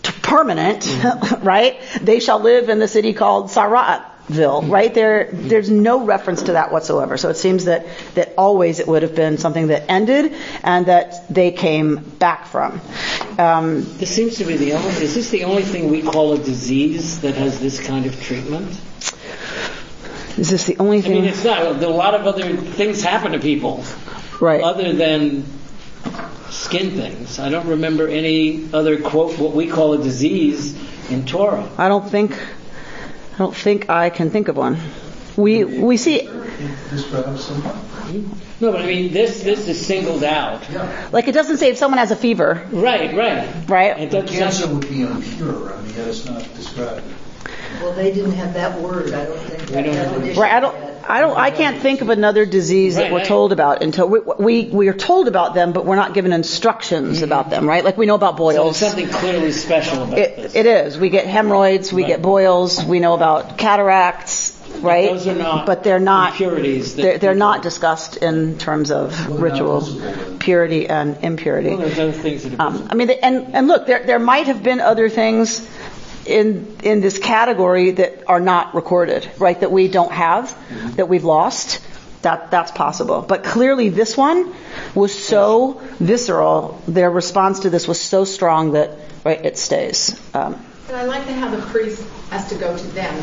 [0.02, 1.44] permanent, mm.
[1.44, 1.78] right?
[2.00, 4.70] They shall live in the city called Sara'atville, mm.
[4.70, 4.94] right?
[4.94, 5.48] There, mm.
[5.50, 7.18] there's no reference to that whatsoever.
[7.18, 11.28] So it seems that, that always it would have been something that ended and that
[11.28, 12.80] they came back from.
[13.38, 16.38] Um, this seems to be the only, is this the only thing we call a
[16.38, 18.80] disease that has this kind of treatment?
[20.38, 21.12] Is this the only thing?
[21.12, 21.82] I mean, it's not.
[21.82, 23.84] A lot of other things happen to people.
[24.40, 24.62] Right.
[24.62, 25.44] Other than
[26.50, 27.38] skin things.
[27.38, 30.74] I don't remember any other quote what we call a disease
[31.10, 31.68] in Torah.
[31.78, 32.32] I don't think
[33.34, 34.78] I don't think I can think of one.
[35.36, 36.28] We we see
[38.60, 40.62] no, but I mean this this is singled out.
[41.12, 42.66] Like it doesn't say if someone has a fever.
[42.70, 43.98] Right, right, right.
[43.98, 45.72] It doesn't cancer would be impure.
[45.72, 47.04] I mean, that is not described.
[47.80, 49.14] Well, they didn't have that word.
[49.14, 49.70] I don't think.
[49.70, 50.52] That don't have right.
[50.52, 50.90] I don't.
[51.08, 51.36] I don't.
[51.36, 53.26] I can't think of another disease right, that we're right.
[53.26, 57.16] told about until we, we we are told about them, but we're not given instructions
[57.16, 57.24] mm-hmm.
[57.24, 57.66] about them.
[57.66, 57.84] Right?
[57.84, 58.76] Like we know about boils.
[58.76, 60.54] So something clearly special about it, this.
[60.54, 60.98] It is.
[60.98, 61.92] We get hemorrhoids.
[61.92, 62.08] We right.
[62.08, 62.84] get boils.
[62.84, 64.56] We know about cataracts.
[64.80, 65.08] Right?
[65.08, 65.66] But those are not.
[65.66, 66.94] But they're not impurities.
[66.94, 71.70] They're, they're not discussed in terms of well, ritual purity and impurity.
[71.70, 72.60] Well, there's other things that.
[72.60, 75.66] Um, I mean, and and look, there there might have been other things
[76.30, 79.58] in in this category that are not recorded, right?
[79.60, 80.92] That we don't have, mm-hmm.
[80.92, 81.80] that we've lost.
[82.22, 83.22] That that's possible.
[83.22, 84.54] But clearly, this one
[84.94, 86.80] was so visceral.
[86.86, 88.90] Their response to this was so strong that
[89.24, 90.20] right it stays.
[90.34, 93.14] Um, and I like to how the priest has to go to them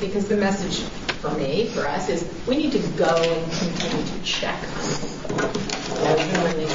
[0.00, 0.80] because the message
[1.20, 4.58] for me, for us, is we need to go and continue to check.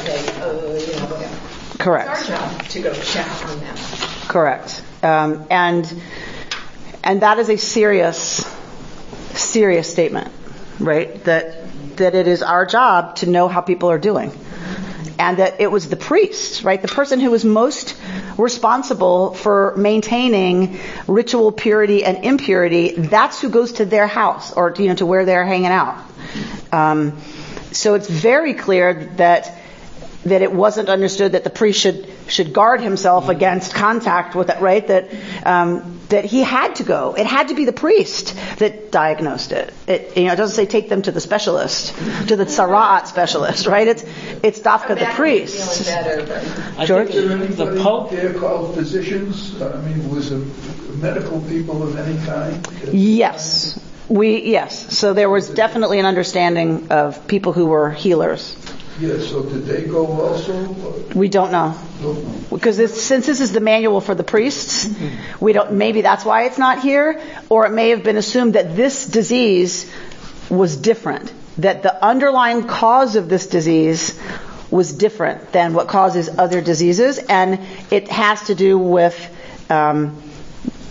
[0.05, 1.55] Say, oh, you know.
[1.79, 2.09] Correct.
[2.11, 3.75] It's our job to go check on them.
[4.27, 4.83] Correct.
[5.05, 6.01] Um, and
[7.03, 8.43] and that is a serious,
[9.35, 10.31] serious statement,
[10.79, 11.23] right?
[11.25, 14.31] That that it is our job to know how people are doing,
[15.19, 17.95] and that it was the priest, right, the person who was most
[18.35, 22.95] responsible for maintaining ritual purity and impurity.
[22.95, 26.03] That's who goes to their house or you know to where they're hanging out.
[26.71, 27.21] Um,
[27.71, 29.55] so it's very clear that
[30.25, 34.59] that it wasn't understood that the priest should should guard himself against contact with it,
[34.59, 34.85] right?
[34.87, 35.09] That
[35.45, 37.13] um, that he had to go.
[37.13, 39.73] It had to be the priest that diagnosed it.
[39.87, 41.95] It you know it doesn't say take them to the specialist,
[42.27, 43.87] to the tzaraat specialist, right?
[43.87, 44.03] It's
[44.43, 45.85] it's dafka the priest.
[46.85, 49.61] George, the Pope there called physicians.
[49.61, 50.45] I mean, was it
[50.95, 52.67] medical people of any kind?
[52.91, 53.79] Yes.
[54.07, 54.95] We yes.
[54.95, 58.55] So there was definitely an understanding of people who were healers.
[58.99, 60.73] Yes, so did they go also?
[61.13, 61.77] We don't know.
[62.49, 64.87] Because this, since this is the manual for the priests,
[65.41, 68.75] we don't, maybe that's why it's not here, or it may have been assumed that
[68.75, 69.91] this disease
[70.49, 74.17] was different, that the underlying cause of this disease
[74.71, 77.59] was different than what causes other diseases, and
[77.91, 79.15] it has to do with,
[79.69, 80.21] um,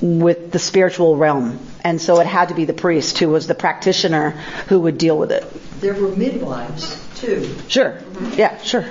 [0.03, 1.59] with the spiritual realm.
[1.83, 4.31] And so it had to be the priest who was the practitioner
[4.69, 5.45] who would deal with it.
[5.81, 7.55] There were midwives too.
[7.69, 7.93] Sure.
[7.93, 8.39] Mm-hmm.
[8.39, 8.87] Yeah, sure.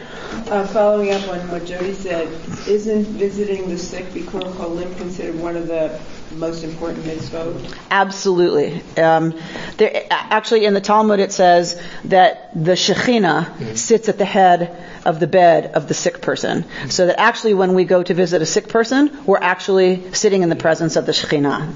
[0.48, 2.28] Uh, following up on what Jody said,
[2.68, 6.00] isn't visiting the sick Bikur Cholim considered one of the
[6.36, 7.78] most important mitzvot?
[7.92, 8.82] Absolutely.
[9.02, 9.40] Um,
[9.78, 13.76] there, actually, in the Talmud it says that the Shekhinah mm-hmm.
[13.76, 16.64] sits at the head of the bed of the sick person.
[16.64, 16.90] Mm-hmm.
[16.90, 20.50] So that actually when we go to visit a sick person, we're actually sitting in
[20.50, 21.74] the presence of the Shekhinah.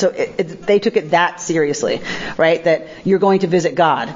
[0.00, 2.00] So it, it, they took it that seriously,
[2.36, 2.64] right?
[2.64, 4.08] That you're going to visit God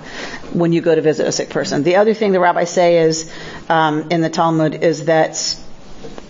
[0.53, 1.83] when you go to visit a sick person.
[1.83, 3.31] The other thing the rabbis say is
[3.69, 5.59] um, in the Talmud is that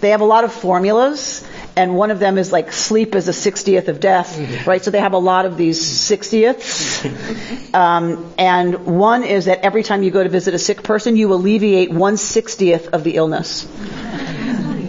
[0.01, 3.33] they have a lot of formulas, and one of them is like sleep is a
[3.33, 4.69] sixtieth of death, mm-hmm.
[4.69, 4.83] right?
[4.83, 10.03] So they have a lot of these sixtieths, um, and one is that every time
[10.03, 13.67] you go to visit a sick person, you alleviate one sixtieth of the illness.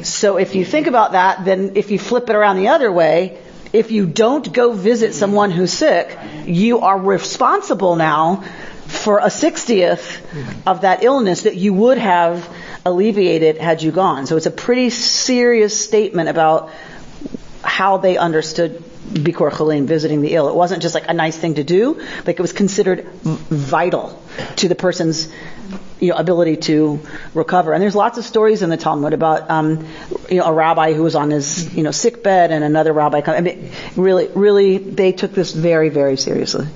[0.05, 3.39] So if you think about that, then if you flip it around the other way,
[3.75, 8.43] if you don't go visit someone who's sick, you are responsible now
[8.87, 10.21] for a 60th
[10.65, 12.49] of that illness that you would have
[12.85, 14.27] alleviated had you gone.
[14.27, 16.71] So it's a pretty serious statement about
[17.63, 20.47] how they understood Bikur Cholim, visiting the ill.
[20.49, 24.21] It wasn't just like a nice thing to do, like it was considered vital
[24.57, 25.31] to the person's
[25.99, 26.99] you know, ability to
[27.33, 27.73] recover.
[27.73, 29.87] And there's lots of stories in the Talmud about um,
[30.29, 33.21] you know, a rabbi who was on his you know, sick bed and another rabbi.
[33.25, 36.67] I mean, really, really, they took this very, very seriously.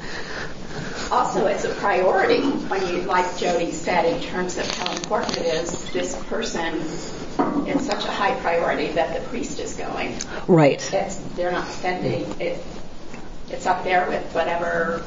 [1.12, 5.46] Also, it's a priority when you, like Jody said, in terms of how important it
[5.56, 5.92] is.
[5.92, 6.80] This person
[7.66, 10.16] it's such a high priority that the priest is going.
[10.48, 10.82] Right.
[10.94, 12.64] It's, they're not spending it.
[13.52, 15.04] It's up there with whatever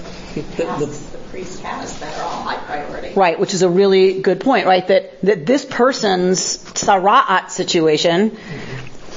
[0.57, 3.15] tasks the priest has that are all high priority.
[3.15, 4.87] Right, which is a really good point, right?
[4.87, 8.37] That that this person's sara'at situation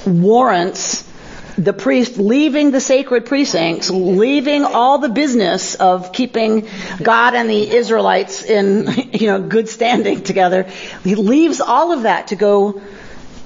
[0.06, 1.06] warrants
[1.58, 6.68] the priest leaving the sacred precincts, leaving all the business of keeping
[7.02, 10.64] God and the Israelites in, you know, good standing together.
[11.04, 12.82] He leaves all of that to go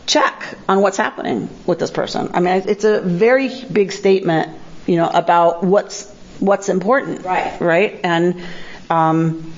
[0.07, 2.31] check on what's happening with this person.
[2.33, 4.49] I mean, it's a very big statement,
[4.89, 7.23] you know, about what's what's important.
[7.23, 7.61] Right.
[7.61, 7.99] Right.
[8.03, 8.41] And
[8.89, 9.53] um,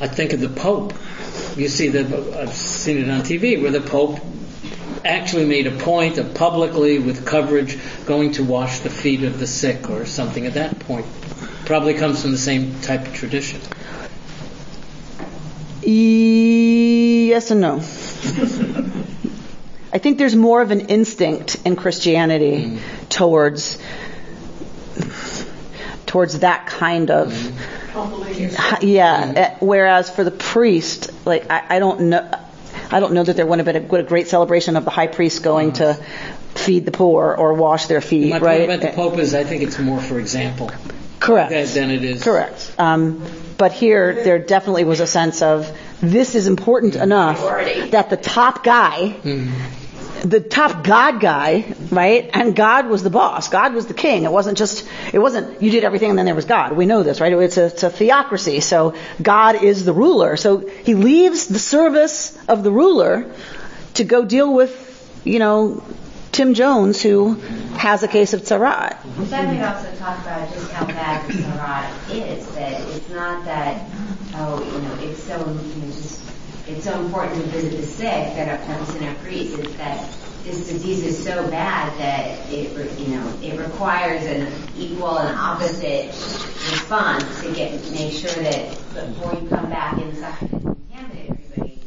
[0.00, 0.94] I think of the Pope.
[1.56, 4.20] You see that I've seen it on TV where the Pope
[5.04, 9.48] actually made a point of publicly with coverage going to wash the feet of the
[9.48, 11.06] sick or something at that point.
[11.64, 13.60] Probably comes from the same type of tradition.
[15.82, 17.76] Yes and no.
[19.92, 23.08] I think there's more of an instinct in Christianity mm.
[23.08, 23.78] towards
[26.08, 27.32] towards that kind of
[28.82, 29.32] yeah.
[29.32, 29.60] Mm.
[29.60, 32.28] Whereas for the priest, like I, I don't know
[32.90, 35.06] I don't know that there would have been a, a great celebration of the high
[35.06, 35.94] priest going to
[36.54, 38.66] feed the poor or wash their feet, My right?
[38.66, 40.72] point about the Pope is I think it's more for example.
[41.20, 41.50] Correct.
[41.74, 42.22] Than it is.
[42.22, 42.74] Correct.
[42.78, 43.24] Um,
[43.58, 47.40] but here, there definitely was a sense of this is important enough
[47.90, 49.77] that the top guy mm-hmm
[50.22, 52.30] the top God guy, right?
[52.32, 53.48] And God was the boss.
[53.48, 54.24] God was the king.
[54.24, 56.72] It wasn't just, it wasn't, you did everything and then there was God.
[56.72, 57.32] We know this, right?
[57.32, 58.60] It's a, it's a theocracy.
[58.60, 60.36] So God is the ruler.
[60.36, 63.32] So he leaves the service of the ruler
[63.94, 65.82] to go deal with, you know,
[66.32, 67.34] Tim Jones, who
[67.78, 68.98] has a case of tzaraat.
[69.28, 72.46] Then we also talk about just how bad the is.
[72.54, 73.88] That it's not that,
[74.34, 76.27] oh, you know, it's so, you know, just
[76.68, 79.58] it's so important to visit the sick that comes in a priest.
[79.58, 85.18] It's that this disease is so bad that it, you know, it requires an equal
[85.18, 91.30] and opposite response to get make sure that before you come back inside and contaminate
[91.30, 91.80] everybody,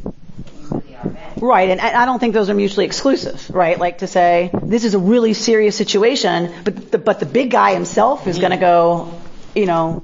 [1.40, 3.80] Right, and I don't think those are mutually exclusive, right?
[3.80, 7.74] Like to say this is a really serious situation, but the, but the big guy
[7.74, 9.20] himself is going to go,
[9.56, 10.04] you know,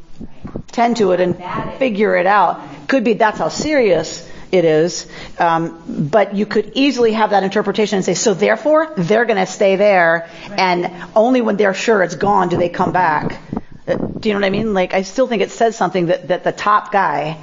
[0.72, 1.38] tend to it and
[1.78, 2.62] figure it out.
[2.88, 5.08] Could be that's how serious it is.
[5.40, 9.52] Um, but you could easily have that interpretation and say, so therefore, they're going to
[9.52, 13.42] stay there, and only when they're sure it's gone do they come back.
[13.88, 14.74] Uh, do you know what I mean?
[14.74, 17.38] Like, I still think it says something that, that the top guy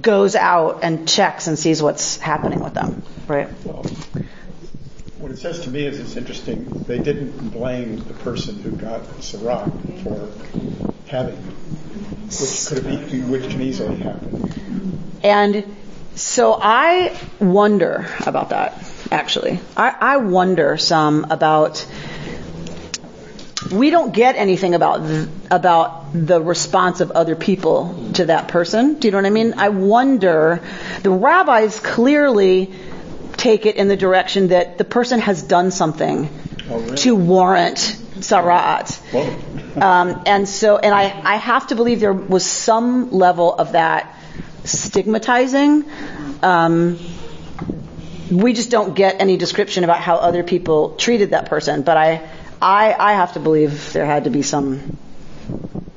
[0.00, 3.48] goes out and checks and sees what's happening with them, right?
[3.64, 3.82] Well,
[5.18, 6.84] what it says to me is it's interesting.
[6.86, 10.30] They didn't blame the person who got tzaraat for
[11.10, 15.02] having, which could have, which can easily happen.
[15.22, 15.76] And
[16.18, 19.60] so I wonder about that, actually.
[19.76, 21.86] I, I wonder some about
[23.72, 25.00] we don't get anything about
[25.50, 28.94] about the response of other people to that person.
[28.98, 29.54] Do you know what I mean?
[29.56, 30.60] I wonder.
[31.02, 32.72] The rabbis clearly
[33.36, 36.28] take it in the direction that the person has done something
[36.68, 36.96] oh, really?
[36.96, 37.76] to warrant
[38.18, 39.80] tzaraat.
[39.80, 44.17] Um, and so, and I, I have to believe there was some level of that
[44.70, 45.84] stigmatizing.
[46.42, 46.98] Um,
[48.30, 51.82] we just don't get any description about how other people treated that person.
[51.82, 52.28] But I,
[52.60, 54.98] I, I have to believe there had to be some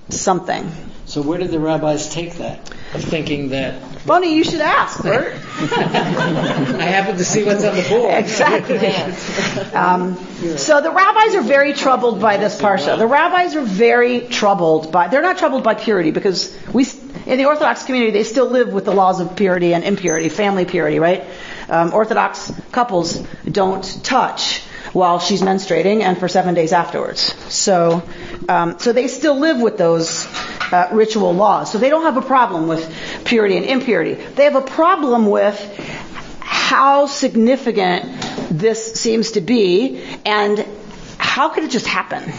[0.10, 0.72] something.
[1.06, 2.70] So where did the rabbis take that?
[2.94, 3.82] Of thinking that.
[4.02, 5.34] Funny, you should ask, Bert.
[5.62, 8.14] I happen to see what's on the board.
[8.14, 8.80] Exactly.
[9.78, 10.16] Um,
[10.58, 12.98] so the rabbis are very troubled by this parsha.
[12.98, 15.08] The rabbis are very troubled by.
[15.08, 16.84] They're not troubled by purity because we
[17.26, 20.66] in the Orthodox community, they still live with the laws of purity and impurity, family
[20.66, 21.26] purity, right?
[21.70, 23.18] Um, Orthodox couples
[23.50, 24.62] don't touch
[24.94, 27.22] while she's menstruating and for seven days afterwards.
[27.54, 28.04] So,
[28.50, 30.28] um, so they still live with those
[30.72, 31.72] uh, ritual laws.
[31.72, 32.94] So they don't have a problem with
[33.26, 34.16] purity and impurity.
[34.16, 35.58] They have a problem with
[36.40, 38.06] how significant
[38.50, 40.66] this seems to be and
[41.18, 42.32] how could it just happen?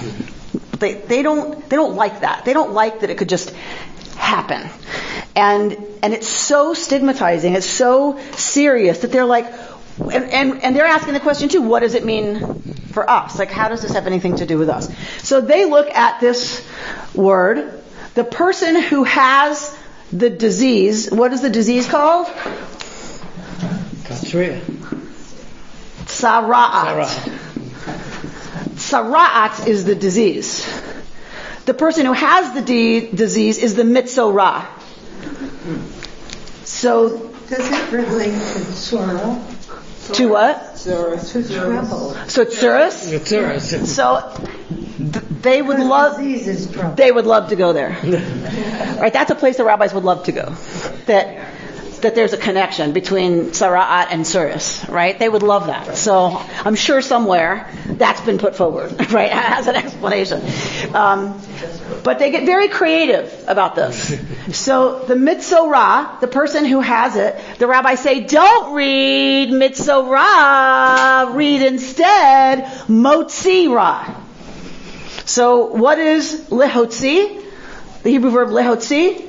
[0.78, 2.44] They, they don't they don't like that.
[2.44, 3.50] They don't like that it could just
[4.16, 4.68] happen.
[5.34, 9.46] And, and it's so stigmatizing, it's so serious that they're like,
[9.98, 12.62] and, and, and, they're asking the question too, what does it mean
[12.92, 13.38] for us?
[13.38, 14.88] Like, how does this have anything to do with us?
[15.22, 16.66] So they look at this
[17.14, 17.82] word,
[18.14, 19.76] the person who has
[20.12, 22.26] the disease, what is the disease called?
[24.04, 24.60] Katria.
[26.04, 27.06] tzaraat.
[28.74, 30.66] tzaraat is the disease.
[31.64, 34.66] The person who has the de- disease is the metzora.
[36.64, 39.42] So does it relate to sorrow?
[40.14, 40.76] To what?
[40.78, 41.16] To
[41.48, 42.14] tremble.
[42.28, 43.18] So tsuris.
[43.20, 43.86] Tsuris.
[43.86, 44.34] So
[44.98, 46.16] th- they would love.
[46.96, 47.90] They would love to go there.
[49.00, 49.12] right.
[49.12, 50.50] That's a place the rabbis would love to go.
[51.06, 51.46] That
[52.02, 55.18] that there's a connection between tzaraat and tsuris, right?
[55.18, 55.96] They would love that.
[55.96, 60.42] So I'm sure somewhere that's been put forward, right, as an explanation.
[60.94, 61.40] Um,
[62.04, 64.08] but they get very creative about this.
[64.56, 71.62] So the Metzora, the person who has it, the rabbis say, don't read Metzora, read
[71.62, 74.14] instead Motzira.
[75.24, 77.42] So what is lehotzi?
[78.02, 79.28] The Hebrew verb lehotzi?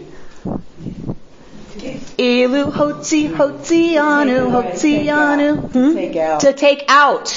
[2.18, 5.72] Ilu hotzi hotzianu hotzianu.
[5.72, 5.94] Hmm?
[5.94, 6.40] Take out.
[6.42, 7.28] To take out.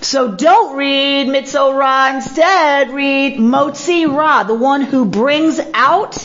[0.00, 2.14] So don't read Metzora.
[2.14, 6.16] Instead, read Motzi Ra, the one who brings out.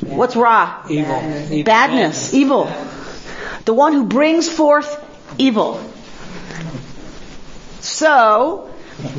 [0.00, 0.84] What's Ra?
[0.88, 1.64] Evil.
[1.64, 2.70] Badness, evil.
[3.64, 5.02] The one who brings forth
[5.38, 5.80] evil.
[7.80, 8.70] So,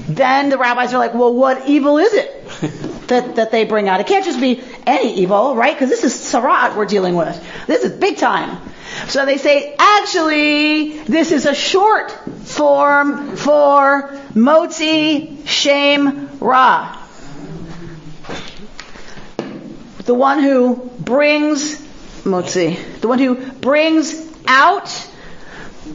[0.08, 2.32] then the rabbis are like, well, what evil is it
[3.08, 4.00] that, that they bring out?
[4.00, 5.74] It can't just be any evil, right?
[5.74, 7.42] Because this is tzaraat we're dealing with.
[7.68, 8.60] This is big time.
[9.08, 17.02] So they say, actually, this is a short form for Motzi Shem Ra.
[20.06, 21.82] The one who brings
[22.24, 23.02] Motzi.
[23.02, 24.14] The one who brings
[24.48, 24.90] out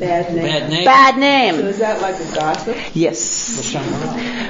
[0.00, 0.44] Bad name.
[0.44, 0.84] Bad name.
[0.86, 1.54] bad name.
[1.56, 2.76] So is that like a gossip?
[2.94, 3.20] Yes.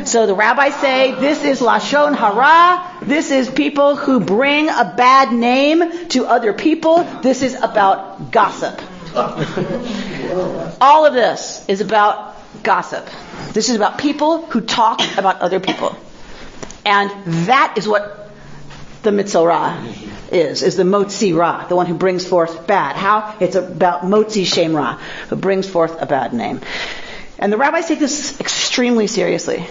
[0.08, 3.04] So the rabbis say this is lashon hara.
[3.04, 7.02] This is people who bring a bad name to other people.
[7.22, 8.80] This is about gossip.
[10.80, 13.08] All of this is about gossip.
[13.52, 15.96] This is about people who talk about other people.
[16.86, 17.10] And
[17.48, 18.30] that is what
[19.02, 22.96] the metzora is, is the motzi ra, the one who brings forth bad.
[22.96, 23.36] How?
[23.40, 26.60] It's about motzi shem ra, who brings forth a bad name.
[27.38, 29.66] And the rabbis take this extremely seriously.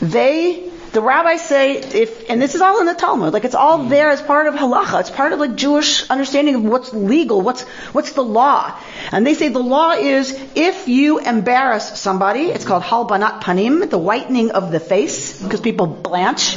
[0.00, 3.82] They, the rabbis say, if, and this is all in the Talmud, like it's all
[3.82, 3.88] hmm.
[3.90, 7.62] there as part of halacha, it's part of like Jewish understanding of what's legal, what's,
[7.92, 8.74] what's the law.
[9.12, 13.98] And they say the law is if you embarrass somebody, it's called halbanat panim, the
[13.98, 16.56] whitening of the face, because people blanch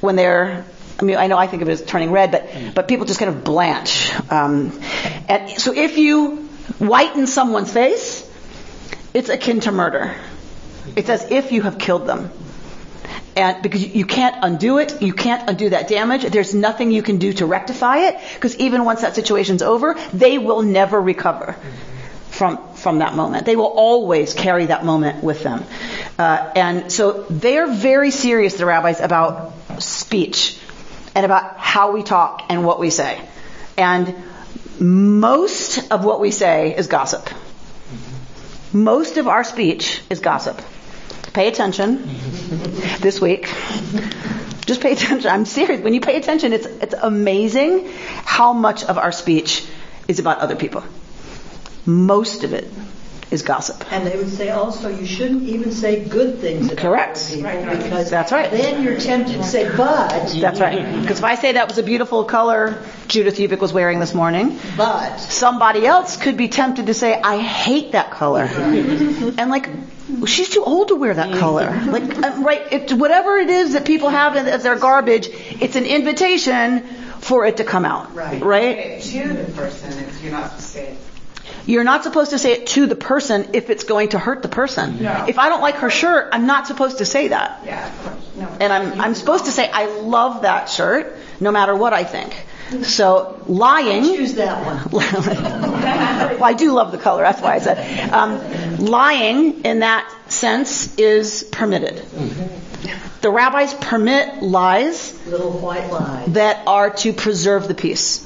[0.00, 0.64] when they're
[1.00, 3.20] I mean, I know I think of it as turning red, but but people just
[3.20, 4.12] kind of blanch.
[4.30, 4.78] Um,
[5.28, 8.28] and so if you whiten someone's face,
[9.14, 10.14] it's akin to murder.
[10.96, 12.30] It's as if you have killed them.
[13.36, 16.24] And because you can't undo it, you can't undo that damage.
[16.24, 20.38] There's nothing you can do to rectify it, because even once that situation's over, they
[20.38, 21.54] will never recover
[22.30, 23.46] from from that moment.
[23.46, 25.64] They will always carry that moment with them.
[26.18, 30.57] Uh, and so they're very serious, the rabbis, about speech
[31.18, 33.20] and about how we talk and what we say.
[33.76, 34.14] And
[34.78, 37.28] most of what we say is gossip.
[38.72, 40.62] Most of our speech is gossip.
[41.32, 42.02] Pay attention
[43.00, 43.52] this week.
[44.64, 45.28] Just pay attention.
[45.28, 45.80] I'm serious.
[45.80, 47.88] When you pay attention, it's, it's amazing
[48.24, 49.66] how much of our speech
[50.06, 50.84] is about other people.
[51.84, 52.72] Most of it
[53.30, 53.92] is gossip.
[53.92, 57.18] And they would say also you shouldn't even say good things about Correct.
[57.30, 58.50] other people because That's right.
[58.50, 61.00] then you're tempted to say, but, That's right.
[61.00, 64.58] Because if I say that was a beautiful color Judith Ubik was wearing this morning,
[64.76, 68.42] but, somebody else could be tempted to say, I hate that color.
[68.52, 69.68] and like,
[70.26, 71.70] she's too old to wear that color.
[71.86, 75.84] Like, uh, right, it, whatever it is that people have as their garbage, it's an
[75.84, 76.80] invitation
[77.20, 78.14] for it to come out.
[78.14, 78.42] Right.
[78.42, 79.02] Right?
[79.02, 80.98] To the person, it's, you're not supposed to say it.
[81.66, 84.48] You're not supposed to say it to the person if it's going to hurt the
[84.48, 85.02] person.
[85.02, 85.26] No.
[85.28, 87.60] If I don't like her shirt, I'm not supposed to say that.
[87.64, 88.36] Yeah, of course.
[88.36, 88.56] No.
[88.60, 92.34] And I'm, I'm supposed to say, I love that shirt, no matter what I think.
[92.84, 94.04] So lying.
[94.04, 94.90] choose that one.
[94.92, 97.22] well, I do love the color.
[97.22, 98.10] That's why I said.
[98.10, 102.04] Um, lying in that sense is permitted.
[103.22, 106.32] The rabbis permit lies Little white lies.
[106.34, 108.24] that are to preserve the peace.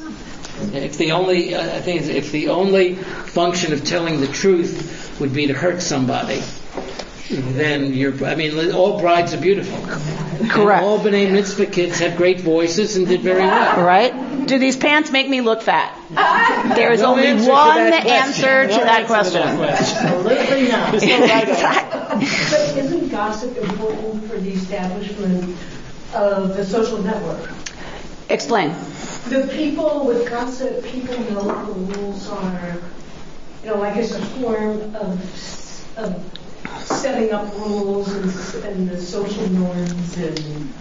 [0.72, 5.32] If the only, uh, I think, if the only function of telling the truth would
[5.32, 6.42] be to hurt somebody,
[7.30, 8.24] then you're.
[8.24, 9.78] I mean, all brides are beautiful.
[10.48, 10.82] Correct.
[10.82, 13.82] And all B'nai Mitzvah kids have great voices and did very well.
[13.82, 14.46] Right?
[14.46, 15.96] Do these pants make me look fat?
[16.76, 18.44] There is No only answer one that question.
[18.44, 19.42] answer to No that answer question.
[19.42, 20.90] Absolutely not.
[20.90, 21.52] There's no right answer.
[21.52, 22.26] Exactly.
[22.50, 25.56] But isn't gossip important for the establishment
[26.14, 27.50] of the social network?
[28.28, 28.74] Explain.
[29.28, 32.76] The people with gossip, people know what the rules are.
[33.62, 39.48] You know, I guess a form of, of setting up rules and, and the social
[39.48, 40.72] norms and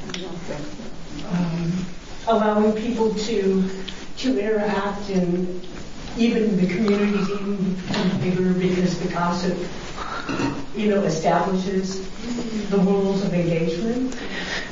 [1.30, 1.86] um,
[2.28, 3.70] allowing people to
[4.18, 5.62] to interact and
[6.18, 7.76] even the communities even
[8.22, 9.58] bigger because the gossip,
[10.76, 12.08] you know, establishes
[12.70, 14.16] the rules of engagement?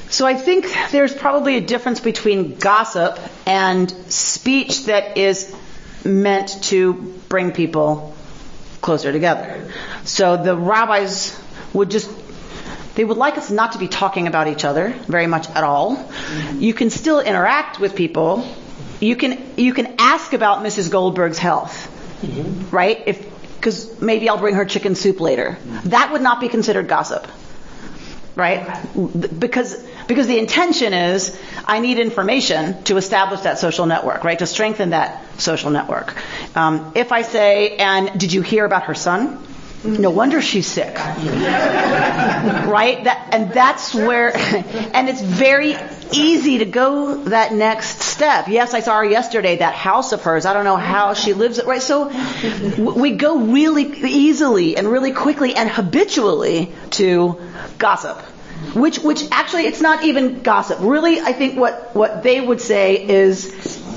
[0.09, 5.55] So I think there's probably a difference between gossip and speech that is
[6.03, 6.93] meant to
[7.29, 8.15] bring people
[8.81, 9.71] closer together.
[10.05, 11.39] So the rabbis
[11.73, 12.09] would just
[12.95, 16.11] they would like us not to be talking about each other very much at all.
[16.55, 18.45] You can still interact with people.
[18.99, 20.89] You can you can ask about Mrs.
[20.89, 21.87] Goldberg's health,
[22.21, 22.75] mm-hmm.
[22.75, 23.01] right?
[23.05, 25.57] If because maybe I'll bring her chicken soup later.
[25.85, 27.27] That would not be considered gossip,
[28.35, 28.87] right?
[29.39, 34.39] Because because the intention is I need information to establish that social network, right?
[34.39, 36.15] To strengthen that social network.
[36.55, 39.45] Um, if I say, and did you hear about her son?
[39.83, 40.95] No wonder she's sick.
[40.97, 43.03] right?
[43.05, 45.75] That, and that's where, and it's very
[46.11, 48.47] easy to go that next step.
[48.47, 50.45] Yes, I saw her yesterday, that house of hers.
[50.45, 51.81] I don't know how she lives it, right?
[51.81, 52.07] So
[52.77, 57.39] we go really easily and really quickly and habitually to
[57.77, 58.17] gossip.
[58.73, 60.79] Which, which actually, it's not even gossip.
[60.81, 63.53] Really, I think what, what they would say is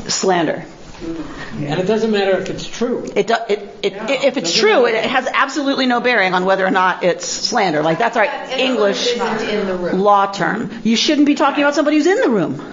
[0.07, 0.65] slander.
[1.03, 3.11] And it doesn't matter if it's true.
[3.15, 4.11] It, do, it, it, yeah.
[4.11, 7.83] if it's true, it has absolutely no bearing on whether or not it's slander.
[7.83, 10.71] Like that's our English law term.
[10.85, 12.73] You shouldn't be talking about somebody who's in the room.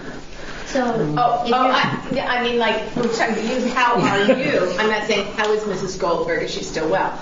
[0.68, 0.86] So,
[1.18, 4.70] oh, oh I, I, mean, like, we're talking to you, how are you?
[4.78, 6.00] I'm not saying, how is Mrs.
[6.00, 6.44] Goldberg?
[6.44, 7.20] Is she still well?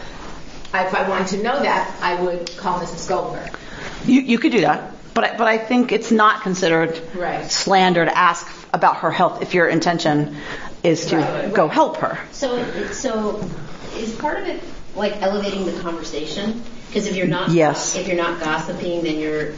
[0.74, 3.08] If I wanted to know that, I would call Mrs.
[3.08, 3.50] Goldberg.
[4.06, 4.92] You, you could do that.
[5.14, 7.50] But I, but I think it's not considered right.
[7.50, 10.36] slander to ask about her health if your intention
[10.84, 11.54] is to right.
[11.54, 12.20] go help her.
[12.32, 13.50] So, so
[13.96, 14.64] is part of it
[14.96, 16.62] like elevating the conversation?
[16.88, 17.96] Because if you're not, yes.
[17.96, 19.54] if you're not gossiping, then you're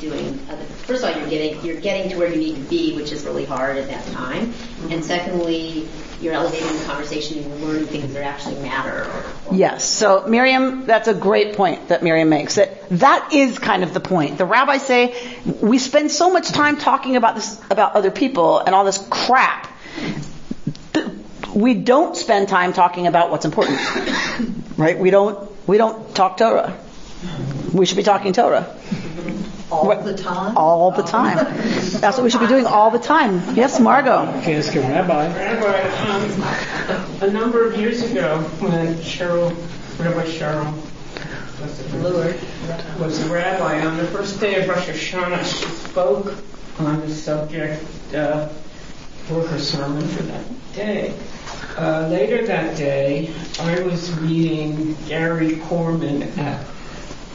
[0.00, 0.64] doing other.
[0.64, 3.24] First of all, you're getting you're getting to where you need to be, which is
[3.24, 4.48] really hard at that time.
[4.48, 4.92] Mm-hmm.
[4.92, 5.88] And secondly,
[6.20, 9.04] you're elevating the conversation and you're learning things that actually matter.
[9.04, 9.84] Or, or yes.
[9.84, 12.56] So Miriam, that's a great point that Miriam makes.
[12.56, 14.38] That that is kind of the point.
[14.38, 15.14] The rabbis say
[15.60, 19.70] we spend so much time talking about this about other people and all this crap.
[21.54, 23.78] We don't spend time talking about what's important,
[24.76, 24.98] right?
[24.98, 26.76] We don't we don't talk Torah.
[27.72, 28.76] We should be talking Torah.
[29.70, 30.56] All the time?
[30.56, 31.36] All the time.
[31.36, 33.56] That's what we should be doing all the time.
[33.56, 34.28] Yes, Margot.
[34.38, 35.26] Okay, ask a rabbi.
[35.34, 39.50] Rabbi, um, a number of years ago, when Cheryl,
[39.98, 40.72] Rabbi Cheryl,
[41.60, 46.34] was, was a rabbi, on the first day of Rosh Hashanah, she spoke
[46.78, 47.82] on the subject
[48.14, 48.48] uh,
[49.26, 51.14] for her sermon for that day.
[51.76, 56.64] Uh, later that day, I was meeting Gary Corman at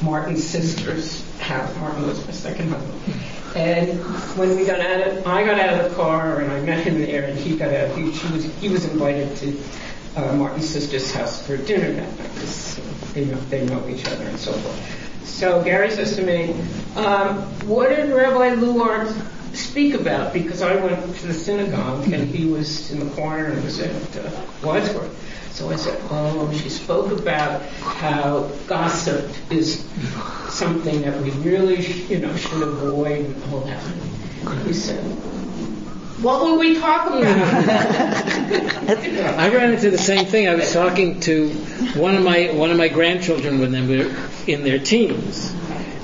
[0.02, 1.76] Martin's sister's house.
[1.78, 3.22] Martin was my second husband.
[3.56, 4.00] And
[4.38, 7.02] when we got out of, I got out of the car and I met him
[7.02, 7.98] there, and he got out.
[7.98, 9.60] He, was he was invited to
[10.16, 12.80] uh, Martin's sister's house for dinner that night because
[13.14, 15.26] they know they know each other and so forth.
[15.28, 16.54] So Gary says to me,
[16.96, 19.14] um, "What did Rabbi Luard
[19.70, 23.64] speak about?" Because I went to the synagogue and he was in the choir and
[23.64, 24.30] was at uh,
[24.64, 25.16] Wadsworth.
[25.54, 29.84] So I said, oh, she spoke about how gossip is
[30.48, 33.84] something that we really, you know, should avoid and all that.
[34.66, 35.04] He said,
[36.24, 37.50] what were we talking about?
[39.38, 40.48] I ran into the same thing.
[40.48, 41.50] I was talking to
[41.96, 44.16] one of my one of my grandchildren when they were
[44.48, 45.54] in their teens,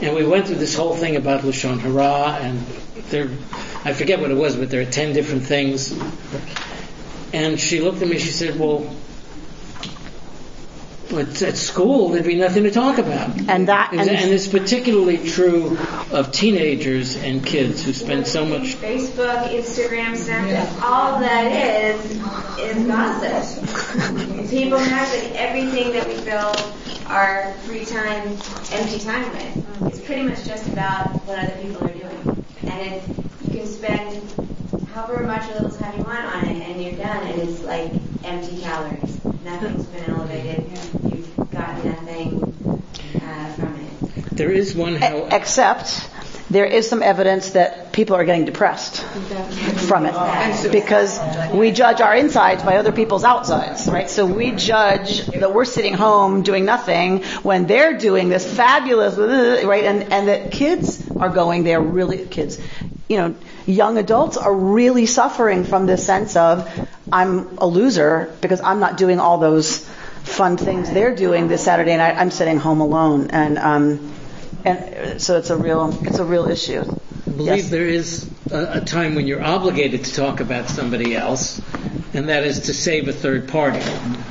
[0.02, 2.60] and we went through this whole thing about lashon hara, and
[3.10, 3.30] there,
[3.84, 5.92] I forget what it was, but there are ten different things.
[7.34, 8.18] And she looked at me.
[8.18, 8.90] She said, "Well,
[11.10, 13.30] but at school, there'd be nothing to talk about.
[13.48, 15.78] And that, and, and it's particularly true
[16.12, 18.76] of teenagers and kids who spend so much.
[18.76, 20.80] Facebook, Instagram, Snapchat, yeah.
[20.84, 22.12] all that is
[22.60, 24.50] is gossip.
[24.50, 26.54] People have like everything that we fill
[27.08, 28.38] our free time,
[28.72, 29.94] empty time with.
[29.94, 33.04] It's pretty much just about what other people are doing, and it,
[33.44, 34.22] you can spend
[34.94, 37.94] however much or little time you want on it, and you're done, and it's like
[38.24, 39.20] empty calories.
[39.44, 40.72] Nothing's been elevated.
[41.08, 42.58] You've got nothing
[43.28, 44.36] uh, from it.
[44.36, 44.96] There is one.
[44.96, 46.10] How- Except
[46.50, 49.04] there is some evidence that people are getting depressed
[49.88, 51.20] from it because
[51.54, 54.10] we judge our insides by other people's outsides, right?
[54.10, 59.86] So we judge that we're sitting home doing nothing when they're doing this fabulous, right?
[59.86, 62.60] And and that kids are going there really kids
[63.08, 63.36] you know,
[63.66, 66.70] young adults are really suffering from this sense of
[67.12, 69.88] I'm a loser because I'm not doing all those
[70.24, 72.16] fun things they're doing this Saturday night.
[72.18, 74.14] I'm sitting home alone, and um,
[74.66, 76.82] and so it's a real it's a real issue.
[76.82, 77.70] I believe yes.
[77.70, 81.62] there is a, a, time when you're obligated to talk about somebody else,
[82.14, 83.80] and that is to save a third party.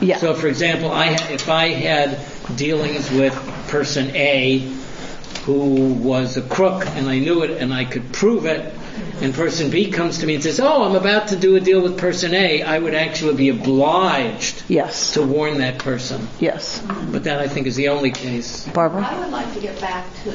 [0.01, 0.19] Yeah.
[0.19, 2.19] So, for example, I if I had
[2.57, 3.35] dealings with
[3.69, 4.59] person A
[5.45, 8.73] who was a crook and I knew it and I could prove it,
[9.21, 11.81] and person B comes to me and says, "Oh, I'm about to do a deal
[11.81, 15.15] with person A," I would actually be obliged yes.
[15.15, 16.29] to warn that person.
[16.41, 16.83] Yes.
[17.11, 18.69] But that I think is the only case.
[18.69, 19.07] Barbara?
[19.09, 20.31] I would like to get back to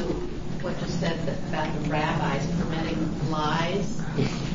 [0.61, 1.17] what you said
[1.49, 4.01] about the rabbis permitting lies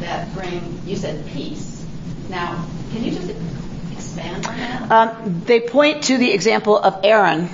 [0.00, 1.84] that bring, you said peace.
[2.28, 3.32] Now, can you just
[3.92, 4.90] expand on that?
[4.90, 7.48] Um, they point to the example of Aaron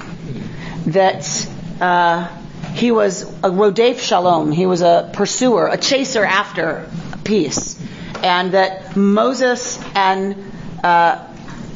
[0.87, 1.49] that
[1.81, 2.29] uh,
[2.75, 4.53] he was a rodef shalom.
[4.53, 6.89] He was a pursuer, a chaser after
[7.25, 7.81] peace,
[8.23, 10.53] and that Moses and
[10.83, 11.27] uh,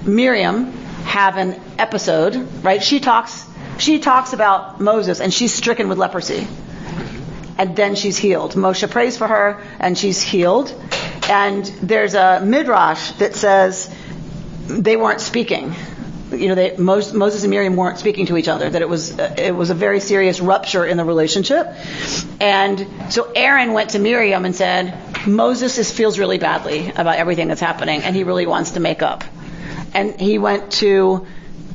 [0.05, 0.72] Miriam
[1.05, 2.36] have an episode.
[2.62, 2.82] Right?
[2.82, 3.47] She talks.
[3.78, 6.47] She talks about Moses, and she's stricken with leprosy,
[7.59, 8.55] and then she's healed.
[8.55, 10.72] Moshe prays for her, and she's healed.
[11.28, 13.92] And there's a midrash that says
[14.66, 15.74] they weren't speaking
[16.41, 18.68] you know, they, Moses and Miriam weren't speaking to each other.
[18.68, 21.66] That it was it was a very serious rupture in the relationship.
[22.41, 27.49] And so Aaron went to Miriam and said, Moses is, feels really badly about everything
[27.49, 29.24] that's happening, and he really wants to make up.
[29.95, 31.26] And he went to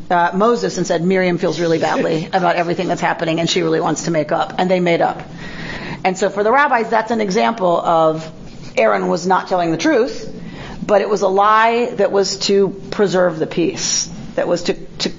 [0.09, 3.81] uh, Moses and said, Miriam feels really badly about everything that's happening, and she really
[3.81, 4.55] wants to make up.
[4.57, 5.21] And they made up.
[6.03, 8.31] And so for the rabbis, that's an example of
[8.77, 10.33] Aaron was not telling the truth,
[10.85, 14.09] but it was a lie that was to preserve the peace
[14.39, 15.09] that was to, to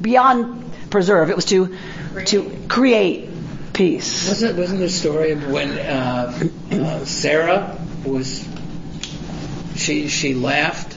[0.00, 1.28] beyond preserve.
[1.28, 1.76] It was to
[2.26, 3.28] to create
[3.72, 4.28] peace.
[4.28, 8.48] Wasn't wasn't the story of when uh, uh, Sarah was
[9.74, 10.96] she she laughed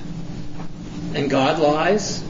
[1.16, 2.24] and God lies?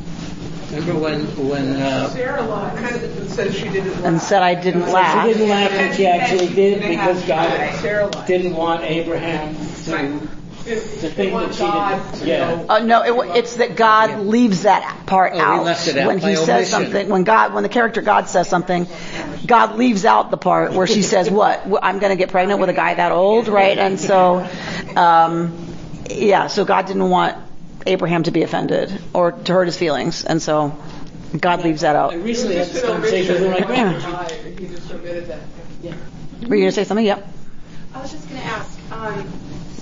[0.72, 4.06] Remember when when uh, Sarah lied and said she didn't laugh.
[4.06, 5.28] and said I didn't laugh.
[5.28, 10.30] She didn't laugh, and she actually did because God didn't want Abraham to
[10.68, 11.64] to think that she
[12.22, 12.28] didn't.
[12.28, 12.66] Yeah.
[12.68, 15.64] Uh, no, it, it's that God leaves that part Oh, he out.
[15.64, 16.70] left it out when by he says omission.
[16.92, 18.88] something, when God, when the character God says something,
[19.46, 21.64] God leaves out the part where she says, "What?
[21.82, 24.48] I'm going to get pregnant with a guy that old, right?" And so,
[24.96, 25.58] um,
[26.10, 27.36] yeah, so God didn't want
[27.86, 30.78] Abraham to be offended or to hurt his feelings, and so
[31.40, 32.14] God leaves that out.
[32.14, 34.24] I recently had this conversation with my grandma.
[34.30, 35.40] He just omitted that.
[36.48, 37.06] Were you going to say something?
[37.06, 37.28] Yep.
[37.96, 39.28] I was just going to ask, um,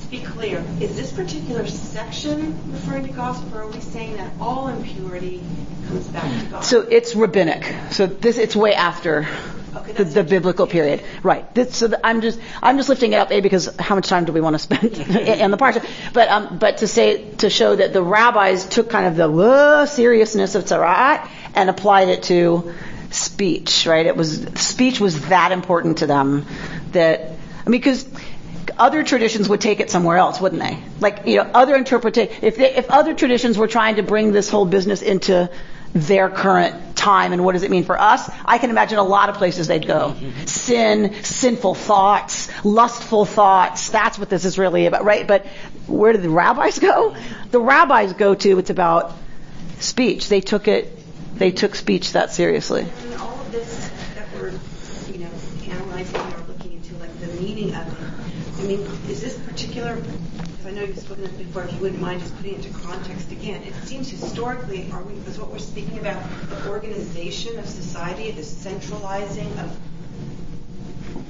[0.06, 4.32] to be clear, is this particular section referring to gossip, or are we saying that
[4.40, 5.42] all impurity
[5.88, 6.70] comes back to gossip?
[6.70, 7.66] So it's rabbinic.
[7.92, 9.28] So this it's way after
[9.96, 11.54] the, the biblical period, right?
[11.54, 14.26] This, so the, I'm just I'm just lifting it up, a because how much time
[14.26, 15.86] do we want to spend in, in the parsha?
[16.14, 19.86] But um, but to say to show that the rabbis took kind of the uh,
[19.86, 22.74] seriousness of tzaraat and applied it to
[23.12, 24.06] speech, right?
[24.06, 26.46] It was speech was that important to them
[26.92, 27.32] that
[27.66, 28.08] I mean because
[28.78, 30.78] other traditions would take it somewhere else, wouldn't they?
[31.00, 34.66] Like, you know, other interpretation, if if other traditions were trying to bring this whole
[34.66, 35.50] business into
[35.96, 39.30] their current time and what does it mean for us, I can imagine a lot
[39.30, 40.14] of places they'd go.
[40.46, 45.26] Sin, sinful thoughts, lustful thoughts, that's what this is really about, right?
[45.26, 45.46] But
[45.88, 47.16] where did the rabbis go?
[47.52, 49.14] The rabbis go to, it's about
[49.80, 50.28] speech.
[50.28, 50.92] They took it,
[51.38, 52.82] they took speech that seriously.
[52.82, 54.52] And all of this that we're,
[55.14, 55.30] you know,
[55.72, 57.95] analyzing or looking into, like the meaning of
[58.66, 59.96] mean, is this particular?
[59.96, 61.64] Because I know you've spoken of it before.
[61.64, 65.14] If you wouldn't mind just putting it into context again, it seems historically, are we?
[65.30, 69.78] Is what we're speaking about the organization of society, the centralizing of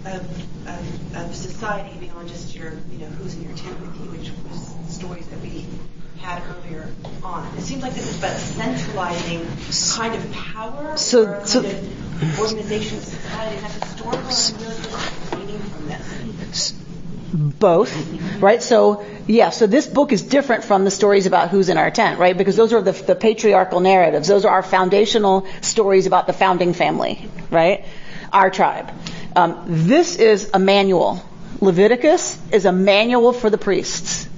[0.06, 0.22] of,
[0.68, 4.32] of, of society beyond just your, you know, who's in your tent with you, which
[4.48, 5.66] was stories that we
[6.20, 6.88] had earlier
[7.24, 7.46] on.
[7.58, 9.46] It seems like this is about centralizing
[9.96, 13.56] kind of power So- or so- kind of organization of society.
[13.56, 16.74] Is that historical or really just from this?
[17.36, 17.94] Both,
[18.42, 18.64] right?
[18.64, 22.18] So, yeah, so this book is different from the stories about who's in our tent,
[22.18, 22.38] right?
[22.38, 24.30] Because those are the, the patriarchal narratives.
[24.30, 27.84] Those are our foundational stories about the founding family, right?
[28.32, 28.90] Our tribe.
[29.36, 31.22] Um, this is a manual.
[31.60, 34.30] Leviticus is a manual for the priests.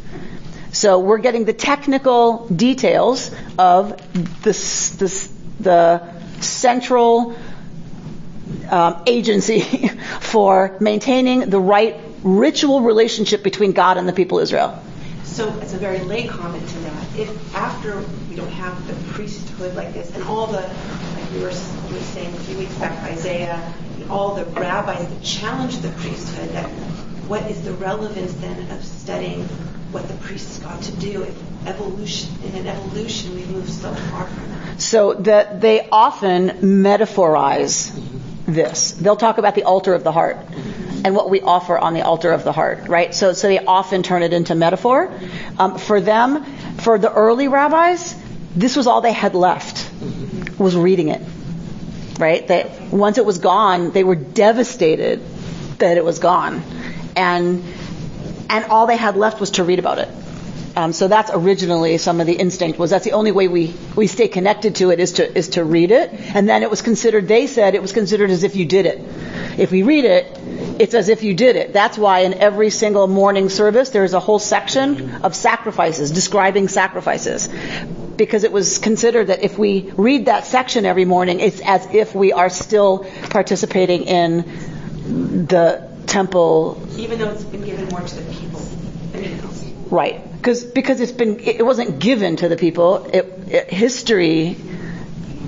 [0.72, 4.02] So we're getting the technical details of
[4.42, 6.02] this, this, the
[6.40, 7.36] central
[8.72, 9.60] um, agency
[10.22, 14.84] for maintaining the right ritual relationship between God and the people of Israel.
[15.24, 17.20] So it's a very lay comment to that.
[17.20, 21.52] If after we don't have the priesthood like this, and all the, like we were,
[21.88, 23.74] we were saying a few weeks back, Isaiah,
[24.10, 26.68] all the rabbis that challenged the priesthood, that
[27.28, 29.44] what is the relevance then of studying
[29.92, 34.26] what the priests got to do if evolution, in an evolution, we move so far
[34.28, 34.82] from that?
[34.82, 37.92] So that they often metaphorize
[38.48, 38.92] this.
[38.94, 40.38] They'll talk about the altar of the heart
[41.04, 43.14] and what we offer on the altar of the heart, right?
[43.14, 45.12] So, so they often turn it into metaphor.
[45.60, 46.44] Um, for them,
[46.78, 48.16] For the early rabbis,
[48.56, 49.90] this was all they had left,
[50.60, 51.22] was reading it.
[52.20, 52.48] Right?
[52.48, 55.22] That once it was gone, they were devastated
[55.80, 56.64] that it was gone.
[57.16, 57.64] And,
[58.50, 60.10] and all they had left was to read about it.
[60.78, 64.06] Um, so that's originally some of the instinct was that's the only way we, we
[64.06, 67.28] stay connected to it is to is to read it, and then it was considered.
[67.28, 69.00] They said it was considered as if you did it.
[69.58, 70.38] If we read it,
[70.80, 71.74] it's as if you did it.
[71.74, 77.50] That's why in every single morning service there's a whole section of sacrifices describing sacrifices,
[78.16, 82.14] because it was considered that if we read that section every morning, it's as if
[82.14, 86.80] we are still participating in the temple.
[86.98, 88.62] Even though it's been given more to the people.
[89.90, 93.06] Right because because it's been it wasn't given to the people.
[93.06, 94.58] It, it, history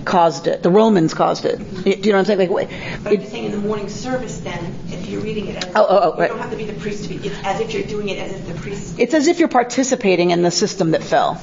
[0.05, 0.63] caused it.
[0.63, 1.57] The Romans caused it.
[1.57, 2.51] Do you know what I'm saying?
[2.51, 2.69] Like,
[3.03, 5.87] but I'm saying in the morning service, then, if you're reading it, as, oh, oh,
[5.89, 6.29] oh, you right.
[6.29, 7.27] don't have to be the priest to be.
[7.27, 8.97] It's as if you're doing it as if the priest.
[8.97, 11.39] It's as if you're participating in the system that fell,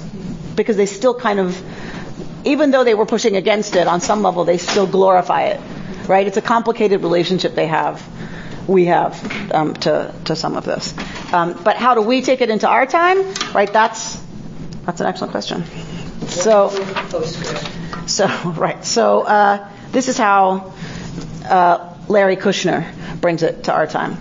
[0.56, 1.56] because they still kind of,
[2.44, 5.60] even though they were pushing against it on some level, they still glorify it,
[6.08, 6.26] right?
[6.26, 8.02] It's a complicated relationship they have
[8.66, 10.92] we have um, to, to some of this.
[11.32, 13.18] Um, but how do we take it into our time?
[13.52, 14.20] Right, that's
[14.84, 15.64] that's an excellent question.
[16.28, 16.70] So,
[18.06, 20.72] so right, so uh, this is how
[21.44, 24.18] uh, Larry Kushner brings it to our time.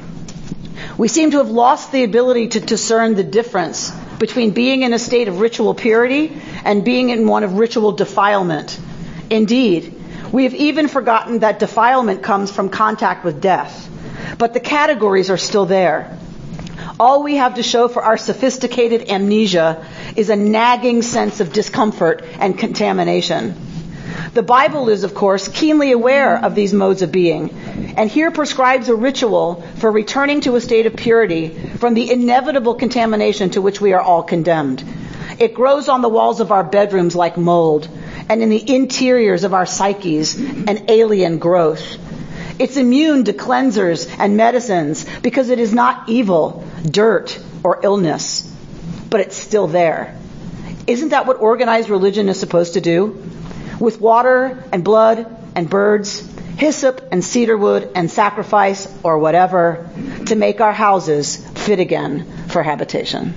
[0.98, 5.00] We seem to have lost the ability to discern the difference between being in a
[5.00, 8.80] state of ritual purity and being in one of ritual defilement.
[9.30, 9.94] Indeed,
[10.32, 13.90] we have even forgotten that defilement comes from contact with death.
[14.38, 16.18] But the categories are still there.
[16.98, 19.86] All we have to show for our sophisticated amnesia
[20.16, 23.54] is a nagging sense of discomfort and contamination.
[24.34, 27.50] The Bible is, of course, keenly aware of these modes of being,
[27.98, 32.76] and here prescribes a ritual for returning to a state of purity from the inevitable
[32.76, 34.82] contamination to which we are all condemned.
[35.38, 37.90] It grows on the walls of our bedrooms like mold,
[38.30, 41.98] and in the interiors of our psyches, an alien growth.
[42.58, 48.42] It's immune to cleansers and medicines because it is not evil, dirt, or illness,
[49.10, 50.18] but it's still there.
[50.88, 53.24] Isn't that what organized religion is supposed to do?
[53.80, 55.26] With water and blood
[55.56, 56.22] and birds,
[56.58, 59.90] hyssop and cedarwood and sacrifice or whatever
[60.28, 63.34] to make our houses fit again for habitation.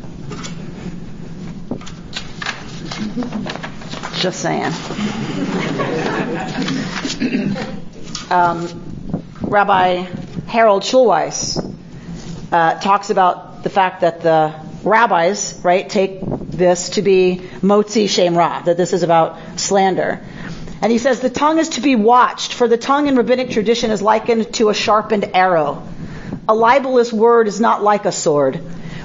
[4.15, 4.65] Just saying.
[8.31, 8.69] um,
[9.41, 10.07] Rabbi
[10.47, 11.78] Harold Schulweis
[12.53, 18.37] uh, talks about the fact that the rabbis, right, take this to be motzi shem
[18.37, 20.25] ra, that this is about slander.
[20.81, 23.91] And he says the tongue is to be watched, for the tongue in rabbinic tradition
[23.91, 25.83] is likened to a sharpened arrow.
[26.49, 28.57] A libelous word is not like a sword.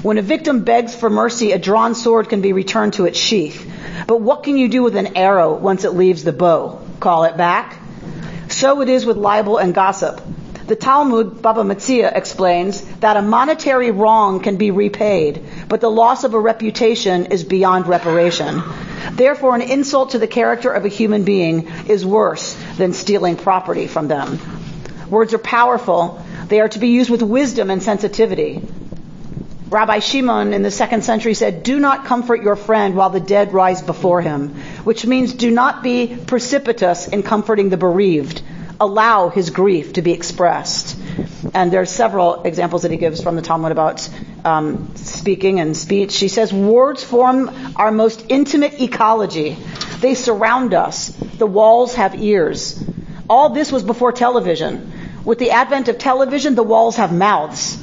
[0.04, 3.70] When a victim begs for mercy, a drawn sword can be returned to its sheath.
[4.08, 6.82] But what can you do with an arrow once it leaves the bow?
[7.00, 7.80] Call it back?
[8.50, 10.22] So it is with libel and gossip.
[10.66, 16.24] The Talmud, Baba Metzia explains that a monetary wrong can be repaid, but the loss
[16.24, 18.64] of a reputation is beyond reparation.
[19.12, 23.88] Therefore, an insult to the character of a human being is worse than stealing property
[23.88, 24.40] from them.
[25.10, 26.24] Words are powerful.
[26.48, 28.62] They are to be used with wisdom and sensitivity.
[29.70, 33.52] Rabbi Shimon in the second century said, Do not comfort your friend while the dead
[33.52, 34.56] rise before him,
[34.86, 38.42] which means do not be precipitous in comforting the bereaved
[38.84, 40.98] allow his grief to be expressed.
[41.54, 44.10] And there are several examples that he gives from the Talmud about
[44.44, 46.18] um, speaking and speech.
[46.18, 49.58] He says, Words form our most intimate ecology.
[50.00, 51.10] They surround us.
[51.38, 52.84] The walls have ears.
[53.30, 54.92] All this was before television.
[55.24, 57.78] With the advent of television, the walls have mouths.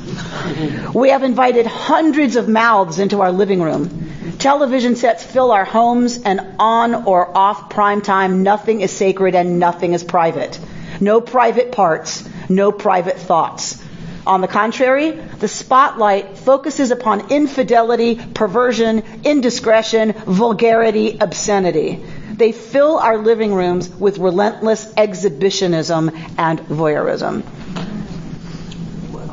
[0.94, 4.36] We have invited hundreds of mouths into our living room.
[4.38, 9.59] Television sets fill our homes, and on or off prime time, nothing is sacred and
[9.59, 10.59] nothing is private.
[11.01, 13.82] No private parts, no private thoughts.
[14.26, 22.03] On the contrary, the spotlight focuses upon infidelity, perversion, indiscretion, vulgarity, obscenity.
[22.32, 27.44] They fill our living rooms with relentless exhibitionism and voyeurism.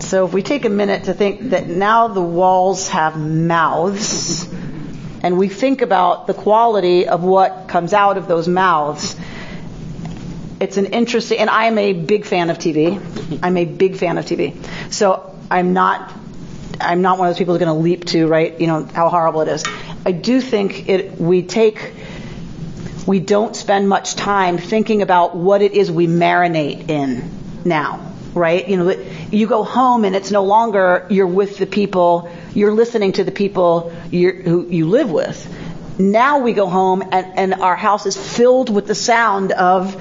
[0.02, 4.48] So if we take a minute to think that now the walls have mouths,
[5.22, 9.16] and we think about the quality of what comes out of those mouths,
[10.60, 13.40] it's an interesting, and I'm a big fan of TV.
[13.44, 14.56] I'm a big fan of TV.
[14.92, 16.14] So I'm not,
[16.82, 19.10] I'm not one of those people who's going to leap to, right, you know, how
[19.10, 19.64] horrible it is.
[20.06, 21.94] I do think it, we take,
[23.06, 27.30] we don't spend much time thinking about what it is we marinate in
[27.64, 28.68] now, right?
[28.68, 33.14] You know, you go home and it's no longer you're with the people, you're listening
[33.14, 35.54] to the people who you live with
[36.00, 39.96] now we go home and, and our house is filled with the sound of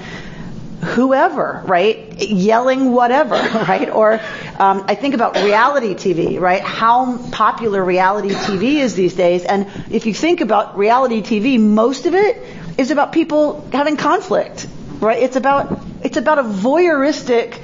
[0.83, 2.19] whoever, right?
[2.19, 3.35] Yelling whatever,
[3.67, 3.89] right?
[3.89, 4.13] Or
[4.59, 6.61] um, I think about reality TV, right?
[6.61, 9.43] How popular reality TV is these days.
[9.43, 12.41] And if you think about reality TV, most of it
[12.77, 14.67] is about people having conflict,
[14.99, 15.21] right?
[15.21, 17.59] It's about it's about a voyeuristic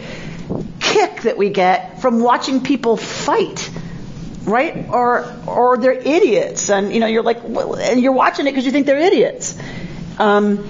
[0.79, 3.69] kick that we get from watching people fight
[4.45, 4.89] right?
[4.89, 8.71] Or or they're idiots, and you know you're like, and you're watching it because you
[8.71, 9.57] think they're idiots,
[10.19, 10.67] um,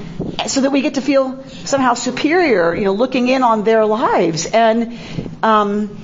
[0.47, 4.45] so that we get to feel somehow superior, you know, looking in on their lives,
[4.45, 4.99] and
[5.41, 5.97] um,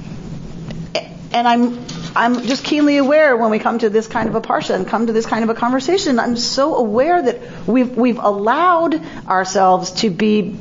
[1.32, 1.80] and I'm
[2.16, 5.08] I'm just keenly aware when we come to this kind of a parsha and come
[5.08, 10.10] to this kind of a conversation, I'm so aware that we've we've allowed ourselves to
[10.10, 10.58] be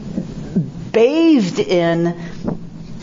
[0.93, 2.19] bathed in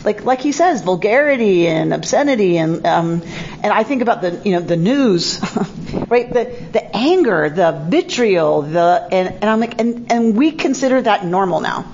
[0.06, 3.24] like like he says, vulgarity and obscenity, and um,
[3.64, 5.40] and I think about the you know the news,
[6.10, 6.32] right?
[6.32, 11.26] The the anger, the vitriol, the and, and I'm like, and and we consider that
[11.26, 11.86] normal now,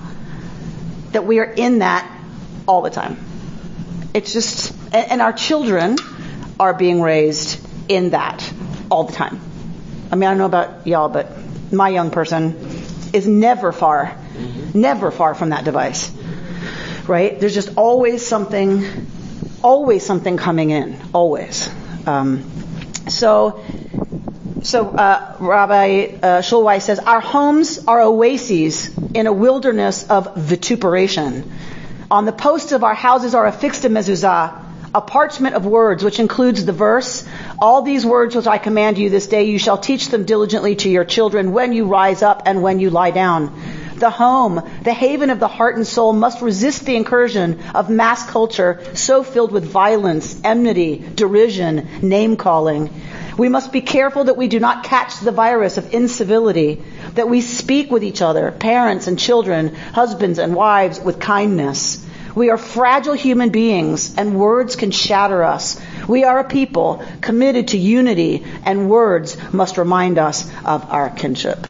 [1.12, 2.10] that we are in that
[2.68, 3.18] all the time.
[4.14, 5.98] It's just, and, and our children
[6.60, 8.52] are being raised in that
[8.90, 9.40] all the time.
[10.12, 11.32] I mean, I don't know about y'all, but
[11.72, 12.56] my young person
[13.14, 14.18] is never far,
[14.74, 16.12] never far from that device
[17.08, 17.40] right?
[17.40, 19.08] There's just always something,
[19.64, 21.70] always something coming in, always.
[22.06, 22.50] Um,
[23.08, 23.64] so,
[24.64, 31.52] so uh, Rabbi uh, says, our homes are oases in a wilderness of vituperation.
[32.10, 36.20] On the posts of our houses are affixed a mezuzah, a parchment of words, which
[36.20, 37.26] includes the verse,
[37.60, 40.90] All these words which I command you this day, you shall teach them diligently to
[40.90, 43.54] your children when you rise up and when you lie down
[44.02, 48.30] the home, the haven of the heart and soul must resist the incursion of mass
[48.30, 52.90] culture so filled with violence, enmity, derision, name calling.
[53.42, 56.84] We must be careful that we do not catch the virus of incivility,
[57.16, 62.06] that we speak with each other, parents and children, husbands and wives, with kindness.
[62.36, 65.82] We are fragile human beings and words can shatter us.
[66.08, 71.66] We are a people committed to unity and words must remind us of our kinship.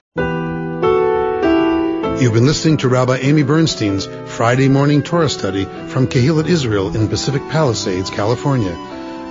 [2.21, 7.07] You've been listening to Rabbi Amy Bernstein's Friday morning Torah study from Kehillat Israel in
[7.07, 9.00] Pacific Palisades, California.